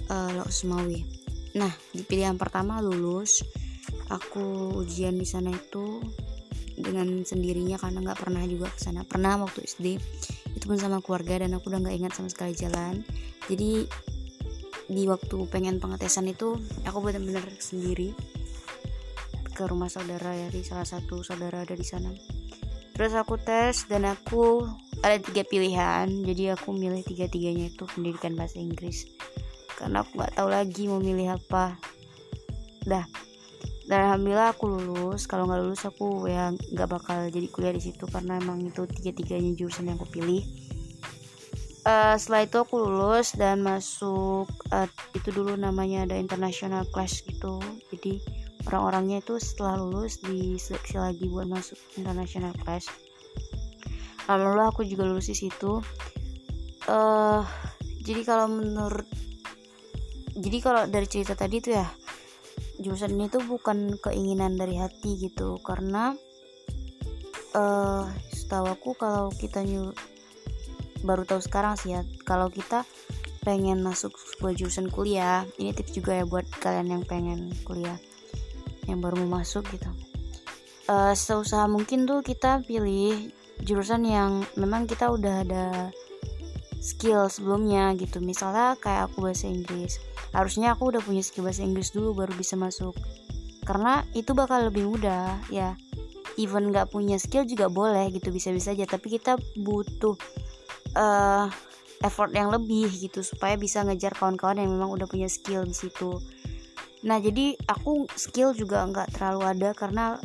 uh, 0.08 0.30
Lok 0.38 0.51
Sumawi 0.54 1.01
nah 1.56 1.71
di 1.95 2.04
pilihan 2.04 2.36
pertama 2.36 2.84
lulus 2.84 3.39
aku 4.12 4.75
ujian 4.84 5.15
di 5.15 5.23
sana 5.23 5.56
itu 5.56 6.04
dengan 6.75 7.23
sendirinya 7.23 7.80
karena 7.80 8.04
nggak 8.04 8.19
pernah 8.19 8.43
juga 8.43 8.67
ke 8.67 8.80
sana. 8.84 9.08
Pernah 9.08 9.39
waktu 9.39 9.63
SD 9.63 9.95
itu 10.60 10.65
pun 10.67 10.75
sama 10.75 10.99
keluarga 10.99 11.47
dan 11.47 11.56
aku 11.56 11.71
udah 11.71 11.80
nggak 11.80 11.95
ingat 11.95 12.13
sama 12.19 12.28
sekali 12.28 12.51
jalan. 12.51 13.01
Jadi 13.47 13.88
di 14.91 15.04
waktu 15.08 15.47
pengen 15.47 15.80
pengetesan 15.80 16.28
itu 16.30 16.60
aku 16.84 16.97
benar-benar 16.99 17.47
sendiri 17.58 18.12
ke 19.56 19.63
rumah 19.63 19.88
saudara 19.88 20.36
di 20.52 20.60
salah 20.68 20.84
satu 20.84 21.24
saudara 21.24 21.63
ada 21.63 21.72
di 21.72 21.88
sana. 21.88 22.12
Terus 22.91 23.15
aku 23.15 23.39
tes 23.39 23.88
dan 23.88 24.04
aku 24.04 24.68
ada 25.00 25.15
tiga 25.20 25.48
pilihan 25.48 26.08
jadi 26.28 26.60
aku 26.60 26.76
milih 26.76 27.04
tiga 27.08 27.32
tiganya 27.32 27.72
itu 27.72 27.88
pendidikan 27.88 28.36
bahasa 28.36 28.60
Inggris. 28.60 29.08
Karena 29.80 30.04
aku 30.04 30.20
nggak 30.20 30.36
tahu 30.36 30.48
lagi 30.52 30.84
mau 30.91 31.00
milih 31.00 31.39
apa. 31.39 31.80
Dah. 32.84 33.08
Dan 33.88 34.00
alhamdulillah 34.12 34.56
aku 34.56 34.65
lulus. 34.68 35.28
Kalau 35.28 35.48
nggak 35.48 35.62
lulus 35.63 35.84
aku 35.88 36.28
ya 36.28 36.52
nggak 36.52 36.89
bakal 36.91 37.28
jadi 37.32 37.48
kuliah 37.52 37.76
di 37.76 37.84
situ 37.84 38.08
karena 38.12 38.39
emang 38.39 38.63
itu 38.63 38.84
tiga 38.91 39.12
tiganya 39.15 39.52
jurusan 39.56 39.88
yang 39.88 39.96
aku 39.96 40.12
pilih. 40.12 40.44
Uh, 41.86 42.18
setelah 42.18 42.50
itu 42.50 42.58
aku 42.58 42.82
lulus 42.82 43.38
dan 43.38 43.62
masuk 43.62 44.50
uh, 44.74 44.89
itu 45.13 45.30
dulu 45.30 45.54
namanya 45.54 46.10
ada 46.10 46.18
international 46.18 46.82
class 46.89 47.22
gitu. 47.22 47.62
Jadi 47.94 48.24
orang-orangnya 48.67 49.21
itu 49.21 49.38
setelah 49.38 49.78
lulus 49.78 50.19
diseleksi 50.21 50.97
lagi 50.97 51.25
buat 51.30 51.45
masuk 51.45 51.78
international 51.97 52.54
class 52.62 52.89
alhamdulillah 54.25 54.73
aku 54.73 54.82
juga 54.86 55.06
lulus 55.06 55.30
di 55.30 55.38
situ. 55.38 55.82
Uh, 56.86 57.41
jadi 58.06 58.21
kalau 58.25 58.45
menurut 58.49 59.06
jadi 60.36 60.58
kalau 60.62 60.82
dari 60.86 61.08
cerita 61.10 61.34
tadi 61.34 61.58
tuh 61.63 61.73
ya 61.80 61.88
jurusan 62.78 63.15
ini 63.15 63.32
tuh 63.32 63.41
bukan 63.45 63.97
keinginan 64.01 64.58
dari 64.58 64.78
hati 64.82 65.17
gitu. 65.17 65.62
Karena 65.62 66.13
uh, 67.56 68.04
setahu 68.34 68.65
aku 68.69 68.89
kalau 68.97 69.30
kita 69.34 69.65
baru 71.06 71.25
tahu 71.25 71.41
sekarang 71.41 71.78
sih 71.78 71.93
ya 71.93 72.01
kalau 72.25 72.49
kita 72.49 72.86
pengen 73.45 73.86
masuk 73.86 74.17
sebuah 74.17 74.58
jurusan 74.58 74.89
kuliah 74.89 75.45
ini 75.62 75.69
tips 75.69 75.93
juga 75.93 76.17
ya 76.17 76.25
buat 76.25 76.49
kalian 76.65 76.97
yang 76.97 77.04
pengen 77.06 77.54
kuliah 77.62 77.93
yang 78.86 79.02
baru 79.02 79.26
mau 79.26 79.41
masuk 79.41 79.65
gitu. 79.74 79.89
Uh, 80.86 81.17
seusaha 81.17 81.65
mungkin 81.65 82.06
tuh 82.06 82.21
kita 82.21 82.62
pilih 82.62 83.34
jurusan 83.65 84.06
yang 84.06 84.45
memang 84.54 84.86
kita 84.86 85.10
udah 85.10 85.41
ada 85.41 85.65
skill 86.86 87.26
sebelumnya 87.32 87.98
gitu. 87.98 88.21
Misalnya 88.21 88.78
kayak 88.78 89.10
aku 89.10 89.26
bahasa 89.26 89.50
Inggris. 89.50 89.98
Harusnya 90.30 90.78
aku 90.78 90.93
udah 90.93 91.02
punya 91.02 91.26
skill 91.26 91.50
bahasa 91.50 91.65
Inggris 91.65 91.89
dulu 91.89 92.13
baru 92.13 92.38
bisa 92.38 92.54
masuk. 92.54 92.93
Karena 93.65 94.06
itu 94.13 94.38
bakal 94.38 94.69
lebih 94.69 94.86
mudah 94.86 95.41
ya. 95.50 95.74
Even 96.38 96.69
nggak 96.69 96.93
punya 96.93 97.17
skill 97.17 97.48
juga 97.50 97.71
boleh 97.71 98.13
gitu. 98.13 98.30
Bisa-bisa 98.30 98.78
aja. 98.78 98.86
Tapi 98.86 99.17
kita 99.17 99.41
butuh 99.58 100.13
uh, 100.93 101.50
effort 102.06 102.30
yang 102.38 102.54
lebih 102.54 102.91
gitu. 102.93 103.26
Supaya 103.26 103.58
bisa 103.58 103.82
ngejar 103.82 104.13
kawan-kawan 104.13 104.62
yang 104.62 104.69
memang 104.69 104.93
udah 104.93 105.10
punya 105.10 105.26
skill 105.26 105.65
di 105.65 105.74
situ 105.74 106.21
nah 107.06 107.22
jadi 107.22 107.54
aku 107.70 108.10
skill 108.18 108.58
juga 108.58 108.82
nggak 108.89 109.13
terlalu 109.13 109.41
ada 109.46 109.70
karena 109.78 110.18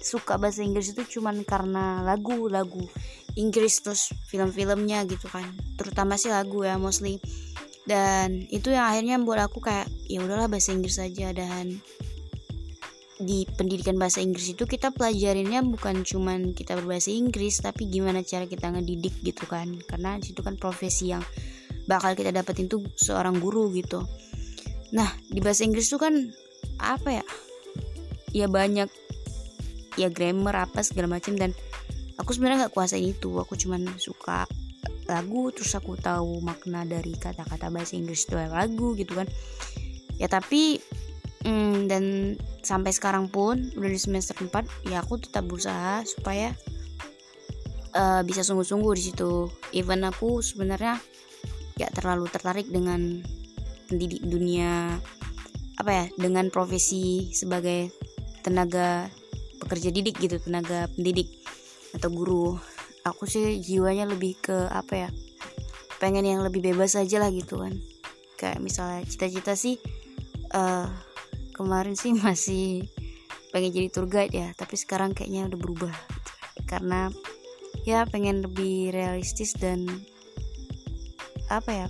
suka 0.00 0.40
bahasa 0.40 0.64
Inggris 0.64 0.96
itu 0.96 1.20
cuman 1.20 1.44
karena 1.44 2.00
lagu-lagu 2.00 2.88
Inggris 3.38 3.84
terus 3.84 4.10
film-filmnya 4.26 5.06
gitu 5.06 5.30
kan. 5.30 5.46
Terutama 5.78 6.18
sih 6.18 6.32
lagu 6.32 6.66
ya 6.66 6.80
mostly. 6.80 7.22
Dan 7.86 8.46
itu 8.50 8.70
yang 8.72 8.90
akhirnya 8.90 9.20
membuat 9.20 9.50
aku 9.50 9.62
kayak 9.62 9.86
ya 10.08 10.22
udahlah 10.24 10.50
bahasa 10.50 10.74
Inggris 10.74 10.98
saja 10.98 11.30
dan 11.30 11.78
di 13.20 13.44
pendidikan 13.44 14.00
bahasa 14.00 14.24
Inggris 14.24 14.56
itu 14.56 14.64
kita 14.64 14.96
pelajarinnya 14.96 15.60
bukan 15.60 16.08
cuman 16.08 16.56
kita 16.56 16.72
berbahasa 16.80 17.12
Inggris 17.12 17.60
tapi 17.60 17.92
gimana 17.92 18.24
cara 18.24 18.48
kita 18.48 18.72
ngedidik 18.72 19.14
gitu 19.20 19.44
kan. 19.46 19.76
Karena 19.86 20.16
situ 20.18 20.40
kan 20.40 20.56
profesi 20.56 21.12
yang 21.12 21.22
bakal 21.84 22.16
kita 22.16 22.32
dapetin 22.32 22.70
tuh 22.70 22.82
seorang 22.96 23.38
guru 23.38 23.70
gitu 23.74 24.06
nah 24.90 25.10
di 25.30 25.38
bahasa 25.38 25.62
Inggris 25.62 25.90
tuh 25.90 26.00
kan 26.02 26.14
apa 26.80 27.22
ya? 27.22 27.24
Ya 28.30 28.46
banyak 28.46 28.88
ya 29.98 30.08
grammar 30.08 30.70
apa 30.70 30.86
segala 30.86 31.18
macam 31.18 31.34
dan 31.34 31.50
aku 32.16 32.34
sebenarnya 32.34 32.66
nggak 32.66 32.74
kuasain 32.74 33.04
itu. 33.04 33.30
Aku 33.40 33.54
cuman 33.58 33.86
suka 34.00 34.46
lagu 35.10 35.50
terus 35.50 35.74
aku 35.74 35.98
tahu 35.98 36.38
makna 36.38 36.86
dari 36.86 37.18
kata-kata 37.18 37.66
bahasa 37.68 37.98
Inggris 37.98 38.26
itu 38.26 38.38
lagu 38.38 38.94
gitu 38.94 39.18
kan. 39.18 39.26
Ya 40.20 40.30
tapi 40.30 40.78
mm, 41.44 41.90
dan 41.90 42.04
sampai 42.60 42.92
sekarang 42.94 43.32
pun 43.32 43.72
udah 43.74 43.90
di 43.90 44.00
semester 44.00 44.36
4 44.36 44.90
ya 44.92 45.02
aku 45.02 45.18
tetap 45.18 45.48
berusaha 45.48 46.04
supaya 46.04 46.52
uh, 47.96 48.22
bisa 48.22 48.44
sungguh-sungguh 48.46 48.92
di 48.94 49.02
situ. 49.10 49.48
Even 49.74 50.06
aku 50.06 50.44
sebenarnya 50.44 51.00
gak 51.80 51.96
terlalu 51.96 52.28
tertarik 52.28 52.68
dengan 52.68 53.24
pendidik 53.90 54.22
dunia 54.22 55.02
apa 55.82 55.90
ya 55.90 56.04
dengan 56.14 56.46
profesi 56.54 57.34
sebagai 57.34 57.90
tenaga 58.46 59.10
pekerja 59.60 59.90
didik 59.90 60.16
gitu 60.22 60.38
tenaga 60.38 60.86
pendidik 60.94 61.28
atau 61.98 62.08
guru. 62.08 62.56
Aku 63.02 63.24
sih 63.24 63.58
jiwanya 63.58 64.06
lebih 64.06 64.36
ke 64.38 64.68
apa 64.70 65.08
ya 65.08 65.10
pengen 65.98 66.24
yang 66.24 66.40
lebih 66.46 66.62
bebas 66.62 66.94
aja 66.94 67.18
lah 67.18 67.34
gitu 67.34 67.60
kan. 67.60 67.74
Kayak 68.38 68.60
misalnya 68.62 69.04
cita-cita 69.04 69.52
sih 69.58 69.76
uh, 70.54 70.88
kemarin 71.56 71.98
sih 71.98 72.14
masih 72.24 72.86
pengen 73.50 73.74
jadi 73.74 73.88
tour 73.90 74.06
guide 74.06 74.30
ya 74.30 74.48
tapi 74.54 74.78
sekarang 74.78 75.16
kayaknya 75.16 75.50
udah 75.50 75.58
berubah. 75.58 75.94
Karena 76.68 77.10
ya 77.82 78.04
pengen 78.06 78.44
lebih 78.44 78.92
realistis 78.92 79.56
dan 79.56 79.88
apa 81.50 81.70
ya 81.74 81.86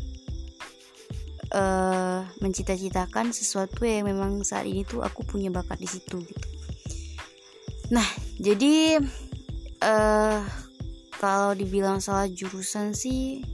uh, 1.54 2.22
mencita-citakan 2.38 3.34
sesuatu 3.34 3.82
yang 3.86 4.06
memang 4.06 4.42
saat 4.46 4.66
ini 4.66 4.86
tuh 4.86 5.02
aku 5.02 5.26
punya 5.26 5.50
bakat 5.50 5.78
di 5.78 5.88
situ 5.90 6.22
gitu. 6.22 6.48
Nah 7.90 8.06
jadi 8.38 9.02
uh, 9.82 10.40
kalau 11.20 11.52
dibilang 11.52 12.00
salah 12.00 12.30
jurusan 12.30 12.94
sih 12.96 13.44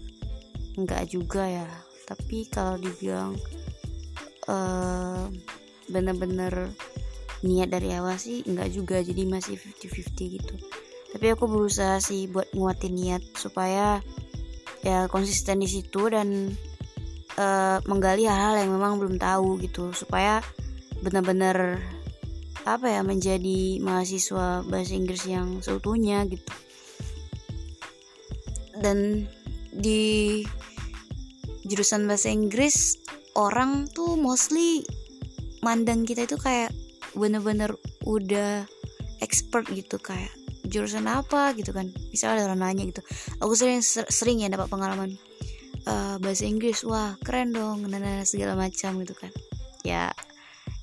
enggak 0.76 1.09
juga 1.11 1.48
ya. 1.48 1.68
Tapi 2.06 2.46
kalau 2.46 2.78
dibilang 2.78 3.35
uh, 4.46 5.26
bener-bener 5.90 6.70
niat 7.42 7.68
dari 7.72 7.90
awal 7.96 8.20
sih 8.20 8.46
enggak 8.46 8.70
juga. 8.70 9.02
Jadi 9.02 9.26
masih 9.26 9.59
50-50 9.82 10.37
gitu. 10.38 10.54
Tapi 11.16 11.26
aku 11.32 11.48
berusaha 11.48 11.96
sih 11.98 12.28
buat 12.28 12.52
nguatin 12.52 12.92
niat 12.92 13.22
supaya 13.35 14.04
ya 14.85 15.11
konsisten 15.11 15.59
di 15.59 15.66
situ 15.66 16.06
dan 16.12 16.54
uh, 17.37 17.79
menggali 17.85 18.25
hal-hal 18.25 18.61
yang 18.61 18.72
memang 18.72 18.99
belum 19.01 19.16
tahu 19.20 19.61
gitu 19.61 19.92
supaya 19.92 20.40
benar-benar 21.05 21.81
apa 22.66 22.90
ya 22.90 23.01
menjadi 23.07 23.79
mahasiswa 23.79 24.66
bahasa 24.66 24.92
Inggris 24.99 25.22
yang 25.29 25.62
seutuhnya 25.62 26.27
gitu. 26.27 26.51
Dan 28.77 29.25
di 29.70 30.42
jurusan 31.64 32.11
bahasa 32.11 32.29
Inggris 32.29 32.99
orang 33.38 33.87
tuh 33.94 34.18
mostly 34.18 34.83
mandang 35.62 36.03
kita 36.03 36.27
itu 36.27 36.37
kayak 36.37 36.75
bener-bener 37.14 37.72
udah 38.05 38.66
expert 39.22 39.70
gitu 39.72 39.96
kayak 40.03 40.29
jurusan 40.66 41.07
apa 41.07 41.55
gitu 41.55 41.70
kan. 41.70 41.87
Misalnya 42.11 42.42
ada 42.42 42.44
orang 42.51 42.61
nanya 42.66 42.83
gitu 42.90 43.01
aku 43.38 43.55
sering 43.55 43.81
sering 43.87 44.42
ya 44.42 44.51
dapat 44.51 44.66
pengalaman 44.66 45.14
uh, 45.87 46.16
bahasa 46.20 46.44
Inggris 46.44 46.83
wah 46.83 47.14
keren 47.22 47.55
dong 47.55 47.87
dan 47.88 48.27
segala 48.27 48.59
macam 48.59 49.01
gitu 49.03 49.14
kan. 49.16 49.33
Ya 49.87 50.11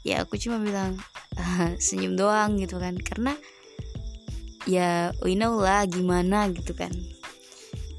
ya 0.04 0.24
aku 0.24 0.40
cuma 0.40 0.60
bilang 0.60 1.00
senyum 1.86 2.16
doang 2.16 2.58
gitu 2.58 2.80
kan. 2.80 2.96
Karena 2.98 3.36
ya 4.64 5.12
we 5.22 5.36
know 5.36 5.60
lah 5.60 5.86
gimana 5.86 6.50
gitu 6.52 6.74
kan. 6.74 6.92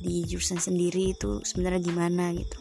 Di 0.05 0.25
jurusan 0.29 0.61
sendiri 0.61 1.17
itu 1.17 1.41
sebenarnya 1.45 1.81
gimana 1.81 2.33
gitu. 2.37 2.59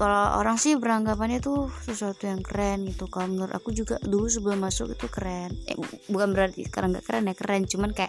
Kalau 0.00 0.40
orang 0.40 0.56
sih 0.56 0.80
beranggapannya 0.80 1.44
tuh 1.44 1.68
sesuatu 1.84 2.24
yang 2.24 2.40
keren 2.40 2.88
gitu. 2.88 3.04
Kalau 3.12 3.28
menurut 3.28 3.52
aku 3.52 3.68
juga 3.76 4.00
dulu 4.00 4.32
sebelum 4.32 4.64
masuk 4.64 4.96
itu 4.96 5.12
keren. 5.12 5.52
Eh, 5.68 5.76
bukan 6.08 6.32
berarti 6.32 6.64
sekarang 6.64 6.96
nggak 6.96 7.04
keren 7.04 7.28
ya 7.28 7.34
keren. 7.36 7.62
Cuman 7.68 7.90
kayak 7.92 8.08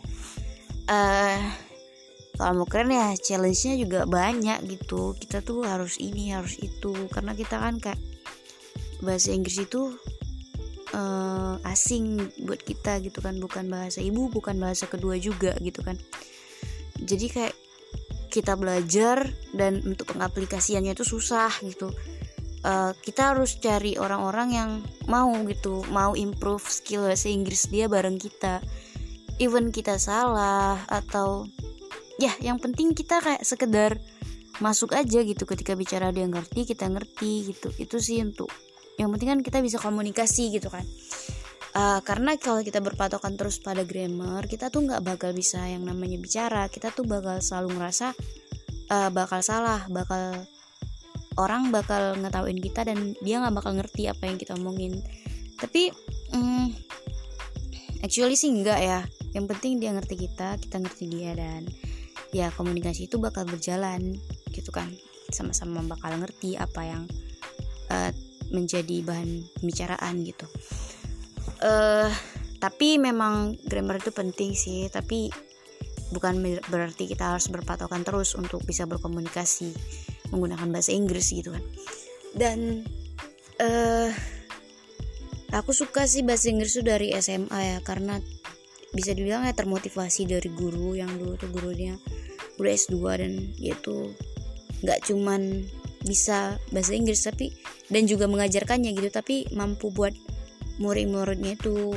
uh, 0.88 1.40
kalau 2.42 2.66
mau 2.66 2.68
keren 2.68 2.90
ya 2.90 3.14
challenge-nya 3.14 3.78
juga 3.78 4.10
banyak 4.10 4.66
gitu. 4.66 5.14
Kita 5.14 5.46
tuh 5.46 5.62
harus 5.62 6.02
ini 6.02 6.34
harus 6.34 6.58
itu. 6.58 6.90
Karena 7.14 7.38
kita 7.38 7.62
kan 7.62 7.78
kayak 7.78 8.02
bahasa 9.06 9.30
Inggris 9.30 9.62
itu 9.62 9.94
uh, 10.98 11.62
asing 11.70 12.18
buat 12.42 12.66
kita 12.66 12.98
gitu 13.06 13.22
kan. 13.22 13.38
Bukan 13.38 13.70
bahasa 13.70 14.02
ibu 14.02 14.26
bukan 14.34 14.58
bahasa 14.58 14.90
kedua 14.90 15.22
juga 15.22 15.54
gitu 15.62 15.86
kan. 15.86 16.02
Jadi 16.98 17.30
kayak 17.30 17.54
kita 18.34 18.58
belajar 18.58 19.30
dan 19.54 19.78
untuk 19.86 20.18
pengaplikasiannya 20.18 20.98
itu 20.98 21.06
susah 21.06 21.54
gitu. 21.62 21.94
Uh, 22.66 22.94
kita 23.06 23.38
harus 23.38 23.62
cari 23.62 24.02
orang-orang 24.02 24.50
yang 24.50 24.72
mau 25.06 25.30
gitu. 25.46 25.86
Mau 25.94 26.18
improve 26.18 26.66
skill 26.66 27.06
bahasa 27.06 27.30
Inggris 27.30 27.70
dia 27.70 27.86
bareng 27.86 28.18
kita. 28.18 28.66
Even 29.38 29.70
kita 29.70 30.02
salah 30.02 30.82
atau 30.90 31.46
ya 32.22 32.34
yang 32.46 32.62
penting 32.62 32.94
kita 32.94 33.18
kayak 33.18 33.42
sekedar 33.42 33.98
masuk 34.62 34.94
aja 34.94 35.26
gitu. 35.26 35.44
Ketika 35.50 35.74
bicara 35.74 36.14
dia 36.14 36.30
ngerti 36.30 36.70
kita 36.70 36.86
ngerti 36.86 37.50
gitu. 37.50 37.74
Itu 37.82 37.98
sih 37.98 38.22
untuk 38.22 38.54
yang 39.02 39.10
penting 39.10 39.34
kan 39.34 39.40
kita 39.42 39.58
bisa 39.66 39.82
komunikasi 39.82 40.54
gitu 40.54 40.70
kan. 40.70 40.86
Uh, 41.72 42.04
karena 42.04 42.36
kalau 42.36 42.62
kita 42.62 42.84
berpatokan 42.84 43.40
terus 43.40 43.64
pada 43.64 43.88
grammar 43.88 44.44
kita 44.44 44.68
tuh 44.68 44.84
nggak 44.84 45.02
bakal 45.02 45.34
bisa 45.34 45.66
yang 45.66 45.82
namanya 45.82 46.22
bicara. 46.22 46.70
Kita 46.70 46.94
tuh 46.94 47.10
bakal 47.10 47.42
selalu 47.42 47.82
ngerasa 47.82 48.14
uh, 48.94 49.10
bakal 49.10 49.42
salah 49.42 49.90
bakal 49.90 50.46
orang 51.40 51.72
bakal 51.74 52.20
ngetawain 52.20 52.60
kita 52.60 52.84
dan 52.86 53.18
dia 53.24 53.42
nggak 53.42 53.56
bakal 53.56 53.74
ngerti 53.74 54.12
apa 54.12 54.30
yang 54.30 54.38
kita 54.38 54.54
omongin. 54.60 55.00
Tapi 55.58 55.90
um, 56.38 56.70
actually 58.06 58.38
sih 58.38 58.54
enggak 58.54 58.78
ya. 58.84 59.02
Yang 59.32 59.46
penting 59.56 59.80
dia 59.80 59.96
ngerti 59.96 60.16
kita 60.28 60.60
kita 60.60 60.78
ngerti 60.84 61.08
dia 61.08 61.32
dan 61.34 61.66
ya 62.32 62.50
komunikasi 62.56 63.12
itu 63.12 63.20
bakal 63.20 63.48
berjalan 63.48 64.18
gitu 64.52 64.72
kan. 64.72 64.92
Sama-sama 65.32 65.84
bakal 65.84 66.20
ngerti 66.20 66.60
apa 66.60 66.82
yang 66.84 67.04
uh, 67.92 68.12
menjadi 68.52 69.04
bahan 69.04 69.48
pembicaraan 69.60 70.24
gitu. 70.28 70.48
Uh, 71.62 72.10
tapi 72.62 72.98
memang 73.02 73.58
grammar 73.66 73.98
itu 73.98 74.14
penting 74.14 74.54
sih 74.54 74.86
tapi 74.90 75.34
bukan 76.14 76.44
berarti 76.68 77.08
kita 77.10 77.34
harus 77.34 77.48
berpatokan 77.50 78.04
terus 78.04 78.36
untuk 78.36 78.62
bisa 78.68 78.84
berkomunikasi 78.86 79.72
menggunakan 80.30 80.68
bahasa 80.70 80.92
Inggris 80.92 81.32
gitu 81.32 81.56
kan. 81.56 81.64
Dan 82.36 82.88
uh, 83.60 84.12
aku 85.56 85.72
suka 85.72 86.08
sih 86.08 86.24
bahasa 86.24 86.52
Inggris 86.52 86.76
itu 86.76 86.84
dari 86.84 87.16
SMA 87.20 87.60
ya 87.60 87.78
karena 87.84 88.20
bisa 88.92 89.16
dibilang 89.16 89.48
ya 89.48 89.56
termotivasi 89.56 90.28
dari 90.28 90.52
guru 90.52 91.00
yang 91.00 91.12
dulu 91.16 91.40
tuh 91.40 91.48
gurunya 91.48 91.96
udah 92.62 92.74
S2 92.78 92.96
dan 93.18 93.34
yaitu 93.58 94.14
nggak 94.86 95.02
cuman 95.10 95.66
bisa 96.02 96.58
bahasa 96.74 96.98
Inggris 96.98 97.22
tapi 97.22 97.54
dan 97.94 98.10
juga 98.10 98.26
mengajarkannya 98.26 98.94
gitu 98.98 99.10
tapi 99.14 99.46
mampu 99.54 99.94
buat 99.94 100.14
murid-muridnya 100.82 101.54
itu 101.58 101.94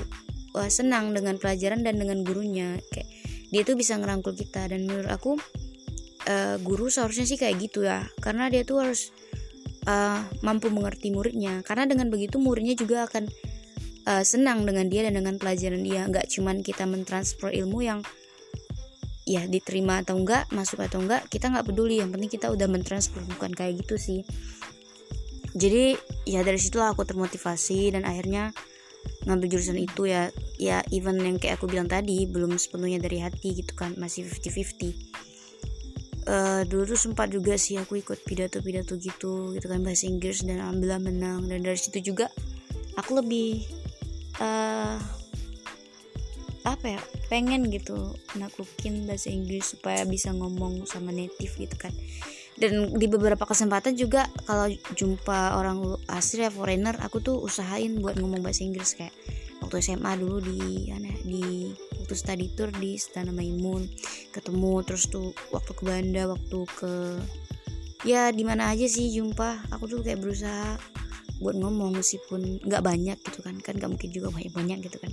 wah, 0.52 0.68
senang 0.68 1.16
dengan 1.16 1.40
pelajaran 1.40 1.80
dan 1.80 1.96
dengan 1.96 2.20
gurunya. 2.22 2.76
Kayak 2.92 3.08
dia 3.48 3.62
tuh 3.64 3.76
bisa 3.78 3.96
ngerangkul 3.96 4.36
kita 4.36 4.68
dan 4.68 4.84
menurut 4.84 5.08
aku 5.08 5.40
uh, 6.28 6.56
guru 6.60 6.92
seharusnya 6.92 7.24
sih 7.24 7.38
kayak 7.38 7.56
gitu 7.62 7.86
ya 7.86 8.02
karena 8.18 8.50
dia 8.50 8.66
tuh 8.66 8.82
harus 8.82 9.10
uh, 9.88 10.20
mampu 10.44 10.68
mengerti 10.68 11.10
muridnya. 11.10 11.64
Karena 11.66 11.88
dengan 11.88 12.12
begitu 12.12 12.36
muridnya 12.36 12.76
juga 12.76 13.08
akan 13.08 13.24
uh, 14.06 14.24
senang 14.24 14.68
dengan 14.68 14.86
dia 14.92 15.08
dan 15.08 15.16
dengan 15.16 15.40
pelajaran 15.40 15.80
dia. 15.80 16.04
Nggak 16.06 16.28
cuman 16.30 16.60
kita 16.60 16.84
mentransfer 16.84 17.50
ilmu 17.50 17.80
yang 17.80 18.00
ya 19.24 19.48
diterima 19.48 20.04
atau 20.04 20.20
enggak 20.20 20.48
masuk 20.52 20.84
atau 20.84 21.00
enggak 21.00 21.26
kita 21.32 21.48
nggak 21.50 21.66
peduli. 21.68 22.00
Yang 22.00 22.10
penting 22.16 22.30
kita 22.30 22.46
udah 22.52 22.68
mentransfer 22.68 23.20
bukan 23.24 23.52
kayak 23.52 23.84
gitu 23.84 23.96
sih. 23.96 24.20
Jadi 25.54 25.94
ya 26.28 26.42
dari 26.42 26.58
situlah 26.58 26.92
aku 26.92 27.06
termotivasi 27.06 27.94
dan 27.94 28.02
akhirnya 28.04 28.52
ngambil 29.28 29.56
jurusan 29.56 29.80
itu 29.80 30.08
ya. 30.08 30.28
Ya 30.60 30.84
even 30.94 31.20
yang 31.20 31.36
kayak 31.40 31.58
aku 31.60 31.66
bilang 31.66 31.88
tadi 31.90 32.24
belum 32.28 32.56
sepenuhnya 32.56 33.02
dari 33.02 33.20
hati 33.20 33.58
gitu 33.58 33.72
kan 33.74 33.96
masih 33.98 34.28
50-50 34.28 35.24
uh, 36.28 36.62
dulu 36.66 36.82
tuh 36.94 36.98
sempat 36.98 37.28
juga 37.30 37.54
sih 37.56 37.76
aku 37.76 38.00
ikut 38.00 38.24
pidato-pidato 38.24 38.96
gitu 38.96 39.54
gitu 39.56 39.66
kan 39.66 39.80
bahasa 39.84 40.08
Inggris 40.08 40.44
dan 40.44 40.60
alhamdulillah 40.60 41.02
menang. 41.02 41.46
Dan 41.48 41.64
dari 41.64 41.78
situ 41.78 42.12
juga 42.14 42.28
aku 42.96 43.20
lebih 43.20 43.64
uh, 44.40 44.96
apa 46.64 46.96
ya 46.96 47.00
pengen 47.28 47.68
gitu 47.68 48.16
naklukin 48.40 49.04
bahasa 49.04 49.28
Inggris 49.28 49.76
supaya 49.76 50.08
bisa 50.08 50.32
ngomong 50.32 50.88
sama 50.88 51.12
native 51.12 51.52
gitu 51.60 51.76
kan. 51.76 51.92
Dan 52.54 52.94
di 52.96 53.06
beberapa 53.10 53.44
kesempatan 53.44 53.98
juga 53.98 54.30
kalau 54.48 54.70
jumpa 54.96 55.58
orang 55.58 56.00
asli 56.08 56.46
ya 56.46 56.50
foreigner 56.54 56.96
aku 57.02 57.20
tuh 57.20 57.36
usahain 57.36 58.00
buat 58.00 58.16
ngomong 58.16 58.40
bahasa 58.40 58.64
Inggris. 58.64 58.96
Kayak 58.96 59.12
waktu 59.60 59.84
SMA 59.84 60.12
dulu 60.16 60.40
di 60.40 60.88
aneh 60.88 61.20
di 61.26 61.68
waktu 62.00 62.14
study 62.14 62.46
tour 62.56 62.72
di 62.72 62.96
Istana 62.96 63.34
Maimun 63.34 63.84
ketemu 64.32 64.72
terus 64.86 65.10
tuh 65.10 65.36
waktu 65.52 65.72
ke 65.72 65.82
Banda 65.84 66.30
waktu 66.30 66.58
ke 66.78 66.92
ya 68.08 68.30
di 68.30 68.44
mana 68.46 68.70
aja 68.72 68.86
sih 68.88 69.12
jumpa. 69.12 69.68
Aku 69.74 69.84
tuh 69.84 70.00
kayak 70.00 70.22
berusaha 70.22 70.80
buat 71.42 71.58
ngomong 71.58 71.98
meskipun 71.98 72.62
nggak 72.62 72.82
banyak 72.84 73.18
gitu 73.18 73.42
kan 73.42 73.58
kan 73.58 73.74
nggak 73.74 73.90
mungkin 73.90 74.10
juga 74.14 74.30
banyak 74.30 74.52
banyak 74.54 74.78
gitu 74.86 74.98
kan. 75.02 75.10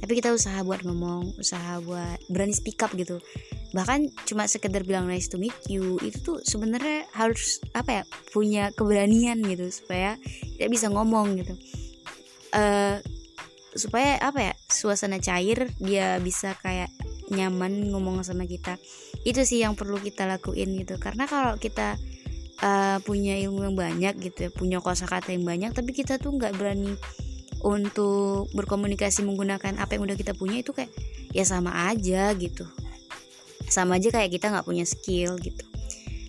Tapi 0.00 0.12
kita 0.16 0.32
usaha 0.32 0.60
buat 0.64 0.80
ngomong 0.86 1.36
usaha 1.36 1.82
buat 1.84 2.18
berani 2.32 2.56
speak 2.56 2.80
up 2.80 2.92
gitu. 2.96 3.20
Bahkan 3.76 4.24
cuma 4.24 4.48
sekedar 4.48 4.86
bilang 4.88 5.04
nice 5.04 5.28
to 5.28 5.36
meet 5.36 5.54
you 5.68 6.00
itu 6.00 6.18
tuh 6.24 6.38
sebenarnya 6.40 7.04
harus 7.12 7.60
apa 7.76 8.00
ya 8.00 8.02
punya 8.32 8.72
keberanian 8.72 9.44
gitu 9.44 9.68
supaya 9.68 10.16
kita 10.56 10.68
bisa 10.72 10.88
ngomong 10.88 11.36
gitu. 11.36 11.54
Uh, 12.56 12.96
supaya 13.76 14.16
apa 14.24 14.50
ya 14.50 14.52
suasana 14.72 15.20
cair 15.20 15.68
dia 15.76 16.16
bisa 16.18 16.56
kayak 16.64 16.88
nyaman 17.28 17.92
ngomong 17.92 18.24
sama 18.24 18.48
kita. 18.48 18.80
Itu 19.22 19.44
sih 19.44 19.60
yang 19.60 19.76
perlu 19.76 20.00
kita 20.00 20.24
lakuin 20.24 20.72
gitu. 20.80 20.96
Karena 20.96 21.28
kalau 21.28 21.60
kita 21.60 22.00
uh, 22.62 22.98
punya 23.02 23.38
ilmu 23.38 23.66
yang 23.68 23.76
banyak 23.76 24.14
gitu 24.18 24.38
ya 24.46 24.50
punya 24.50 24.78
kosakata 24.82 25.34
yang 25.34 25.46
banyak 25.46 25.70
tapi 25.74 25.90
kita 25.94 26.18
tuh 26.18 26.34
nggak 26.34 26.54
berani 26.58 26.94
untuk 27.62 28.46
berkomunikasi 28.54 29.26
menggunakan 29.26 29.82
apa 29.82 29.98
yang 29.98 30.06
udah 30.06 30.16
kita 30.18 30.34
punya 30.34 30.62
itu 30.62 30.70
kayak 30.70 30.90
ya 31.34 31.42
sama 31.42 31.90
aja 31.90 32.30
gitu. 32.38 32.66
Sama 33.68 33.98
aja 33.98 34.14
kayak 34.14 34.30
kita 34.30 34.54
nggak 34.54 34.66
punya 34.66 34.86
skill 34.86 35.36
gitu. 35.42 35.64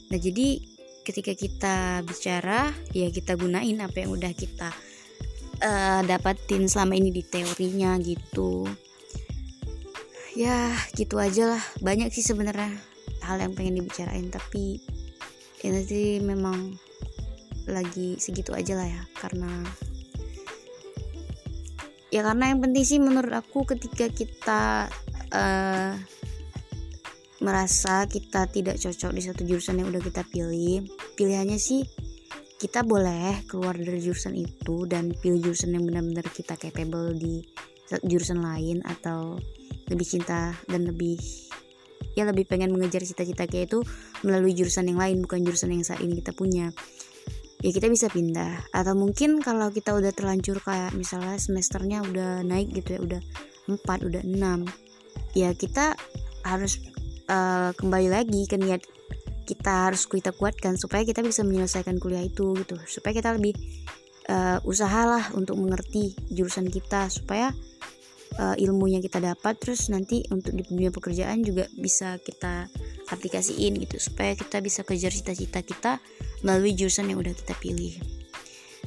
Nah 0.09 0.17
jadi 0.17 0.59
ketika 1.05 1.33
kita 1.33 1.75
bicara 2.05 2.73
ya 2.93 3.09
kita 3.09 3.37
gunain 3.37 3.77
apa 3.81 4.05
yang 4.05 4.13
udah 4.13 4.33
kita 4.33 4.73
uh, 5.61 6.01
dapatin 6.05 6.65
selama 6.65 6.97
ini 6.97 7.13
di 7.13 7.23
teorinya 7.23 7.95
gitu. 8.01 8.65
Ya 10.33 10.73
gitu 10.97 11.21
aja 11.21 11.57
lah. 11.57 11.63
Banyak 11.81 12.09
sih 12.09 12.25
sebenarnya 12.25 12.73
hal 13.21 13.37
yang 13.37 13.53
pengen 13.53 13.85
dibicarain 13.85 14.33
tapi 14.33 14.81
ya 15.59 15.69
nanti 15.75 16.23
memang 16.23 16.75
lagi 17.69 18.17
segitu 18.17 18.55
aja 18.55 18.79
lah 18.79 18.87
ya 18.87 19.03
karena 19.19 19.51
ya 22.09 22.25
karena 22.25 22.55
yang 22.55 22.59
penting 22.63 22.83
sih 22.85 22.97
menurut 22.97 23.33
aku 23.35 23.67
ketika 23.69 24.09
kita 24.09 24.89
uh, 25.35 25.93
merasa 27.39 28.03
kita 28.09 28.49
tidak 28.51 28.75
cocok 28.81 29.11
di 29.15 29.21
satu 29.23 29.41
jurusan 29.47 29.79
yang 29.79 29.91
udah 29.93 30.03
kita 30.03 30.25
pilih 30.27 30.83
pilihannya 31.15 31.55
sih 31.55 31.87
kita 32.59 32.83
boleh 32.83 33.47
keluar 33.47 33.71
dari 33.71 34.03
jurusan 34.03 34.35
itu 34.35 34.83
dan 34.83 35.15
pilih 35.15 35.51
jurusan 35.51 35.71
yang 35.71 35.87
benar-benar 35.87 36.27
kita 36.27 36.59
capable 36.59 37.15
di 37.15 37.39
jurusan 38.03 38.43
lain 38.43 38.83
atau 38.83 39.39
lebih 39.87 40.05
cinta 40.05 40.53
dan 40.67 40.85
lebih 40.85 41.17
ya 42.19 42.27
lebih 42.27 42.43
pengen 42.43 42.75
mengejar 42.75 42.99
cita-cita 42.99 43.47
kayak 43.47 43.71
itu 43.71 43.79
melalui 44.27 44.51
jurusan 44.51 44.91
yang 44.91 44.99
lain 44.99 45.23
bukan 45.23 45.39
jurusan 45.47 45.71
yang 45.71 45.87
saat 45.87 46.03
ini 46.03 46.19
kita 46.19 46.35
punya. 46.35 46.75
Ya 47.63 47.71
kita 47.71 47.87
bisa 47.87 48.11
pindah. 48.11 48.67
Atau 48.75 48.99
mungkin 48.99 49.39
kalau 49.39 49.71
kita 49.71 49.95
udah 49.95 50.11
terlanjur 50.11 50.59
kayak 50.59 50.91
misalnya 50.95 51.39
semesternya 51.39 52.03
udah 52.03 52.43
naik 52.43 52.75
gitu 52.75 52.95
ya 52.95 52.99
udah 52.99 53.21
4 53.71 54.09
udah 54.09 54.23
6 54.25 54.89
ya 55.37 55.53
kita 55.53 55.93
harus 56.41 56.81
uh, 57.29 57.71
kembali 57.77 58.09
lagi 58.09 58.49
ke 58.49 58.57
niat 58.57 58.81
kita 59.45 59.89
harus 59.89 60.05
kita 60.05 60.29
kuatkan 60.33 60.77
supaya 60.77 61.01
kita 61.01 61.25
bisa 61.25 61.41
menyelesaikan 61.41 61.97
kuliah 61.97 62.21
itu 62.21 62.53
gitu. 62.53 62.77
Supaya 62.85 63.17
kita 63.17 63.33
lebih 63.33 63.57
uh, 64.29 64.61
usahalah 64.61 65.33
untuk 65.33 65.57
mengerti 65.57 66.13
jurusan 66.29 66.69
kita 66.69 67.09
supaya 67.09 67.49
uh, 68.39 68.55
ilmunya 68.55 69.03
kita 69.03 69.19
dapat 69.19 69.59
terus 69.59 69.91
nanti 69.91 70.23
untuk 70.31 70.55
di 70.55 70.63
dunia 70.63 70.89
pekerjaan 70.89 71.43
juga 71.43 71.67
bisa 71.75 72.15
kita 72.23 72.71
aplikasiin 73.11 73.75
gitu 73.83 73.99
supaya 73.99 74.33
kita 74.33 74.63
bisa 74.63 74.87
kejar 74.87 75.11
cita-cita 75.11 75.59
kita 75.61 75.91
melalui 76.41 76.71
jurusan 76.73 77.11
yang 77.11 77.19
udah 77.19 77.35
kita 77.35 77.53
pilih. 77.59 77.99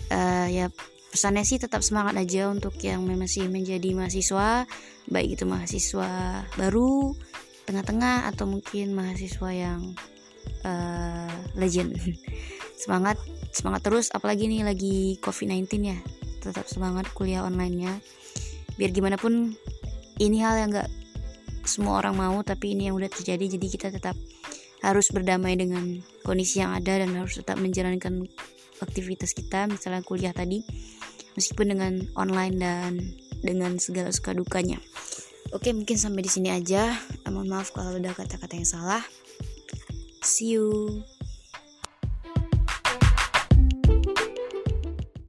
Uh, 0.08 0.48
ya 0.48 0.66
pesannya 1.12 1.44
sih 1.44 1.60
tetap 1.60 1.84
semangat 1.84 2.16
aja 2.16 2.48
untuk 2.48 2.72
yang 2.80 3.04
masih 3.04 3.44
menjadi 3.52 3.92
mahasiswa 3.92 4.64
baik 5.12 5.36
itu 5.36 5.44
mahasiswa 5.44 6.40
baru 6.56 7.12
tengah-tengah 7.68 8.32
atau 8.32 8.48
mungkin 8.48 8.96
mahasiswa 8.96 9.50
yang 9.52 9.92
uh, 10.64 11.36
legend. 11.54 11.92
Semangat 12.82 13.20
semangat 13.52 13.84
terus 13.86 14.10
apalagi 14.10 14.48
nih 14.48 14.64
lagi 14.66 15.20
covid-19 15.22 15.68
ya. 15.86 15.98
Tetap 16.42 16.66
semangat 16.66 17.06
kuliah 17.14 17.46
online-nya 17.46 18.02
biar 18.76 18.90
gimana 18.92 19.16
pun 19.20 19.52
ini 20.20 20.38
hal 20.40 20.60
yang 20.60 20.70
gak 20.72 20.90
semua 21.62 22.02
orang 22.02 22.18
mau 22.18 22.36
tapi 22.42 22.74
ini 22.74 22.90
yang 22.90 22.98
udah 22.98 23.10
terjadi. 23.10 23.58
Jadi 23.58 23.66
kita 23.70 23.88
tetap 23.94 24.18
harus 24.82 25.08
berdamai 25.14 25.54
dengan 25.54 26.02
kondisi 26.26 26.58
yang 26.58 26.74
ada 26.74 26.98
dan 26.98 27.14
harus 27.14 27.38
tetap 27.38 27.56
menjalankan 27.58 28.26
aktivitas 28.82 29.32
kita. 29.32 29.70
Misalnya 29.70 30.02
kuliah 30.02 30.34
tadi 30.34 30.66
meskipun 31.38 31.72
dengan 31.72 31.92
online 32.18 32.54
dan 32.58 32.92
dengan 33.40 33.78
segala 33.78 34.10
suka 34.10 34.34
dukanya. 34.34 34.78
Oke 35.52 35.70
mungkin 35.70 35.96
sampai 36.00 36.24
di 36.24 36.30
sini 36.30 36.48
aja. 36.50 36.96
Mohon 37.28 37.58
maaf 37.58 37.72
kalau 37.72 37.96
ada 37.96 38.12
kata-kata 38.12 38.58
yang 38.58 38.68
salah. 38.68 39.02
See 40.22 40.54
you 40.54 41.02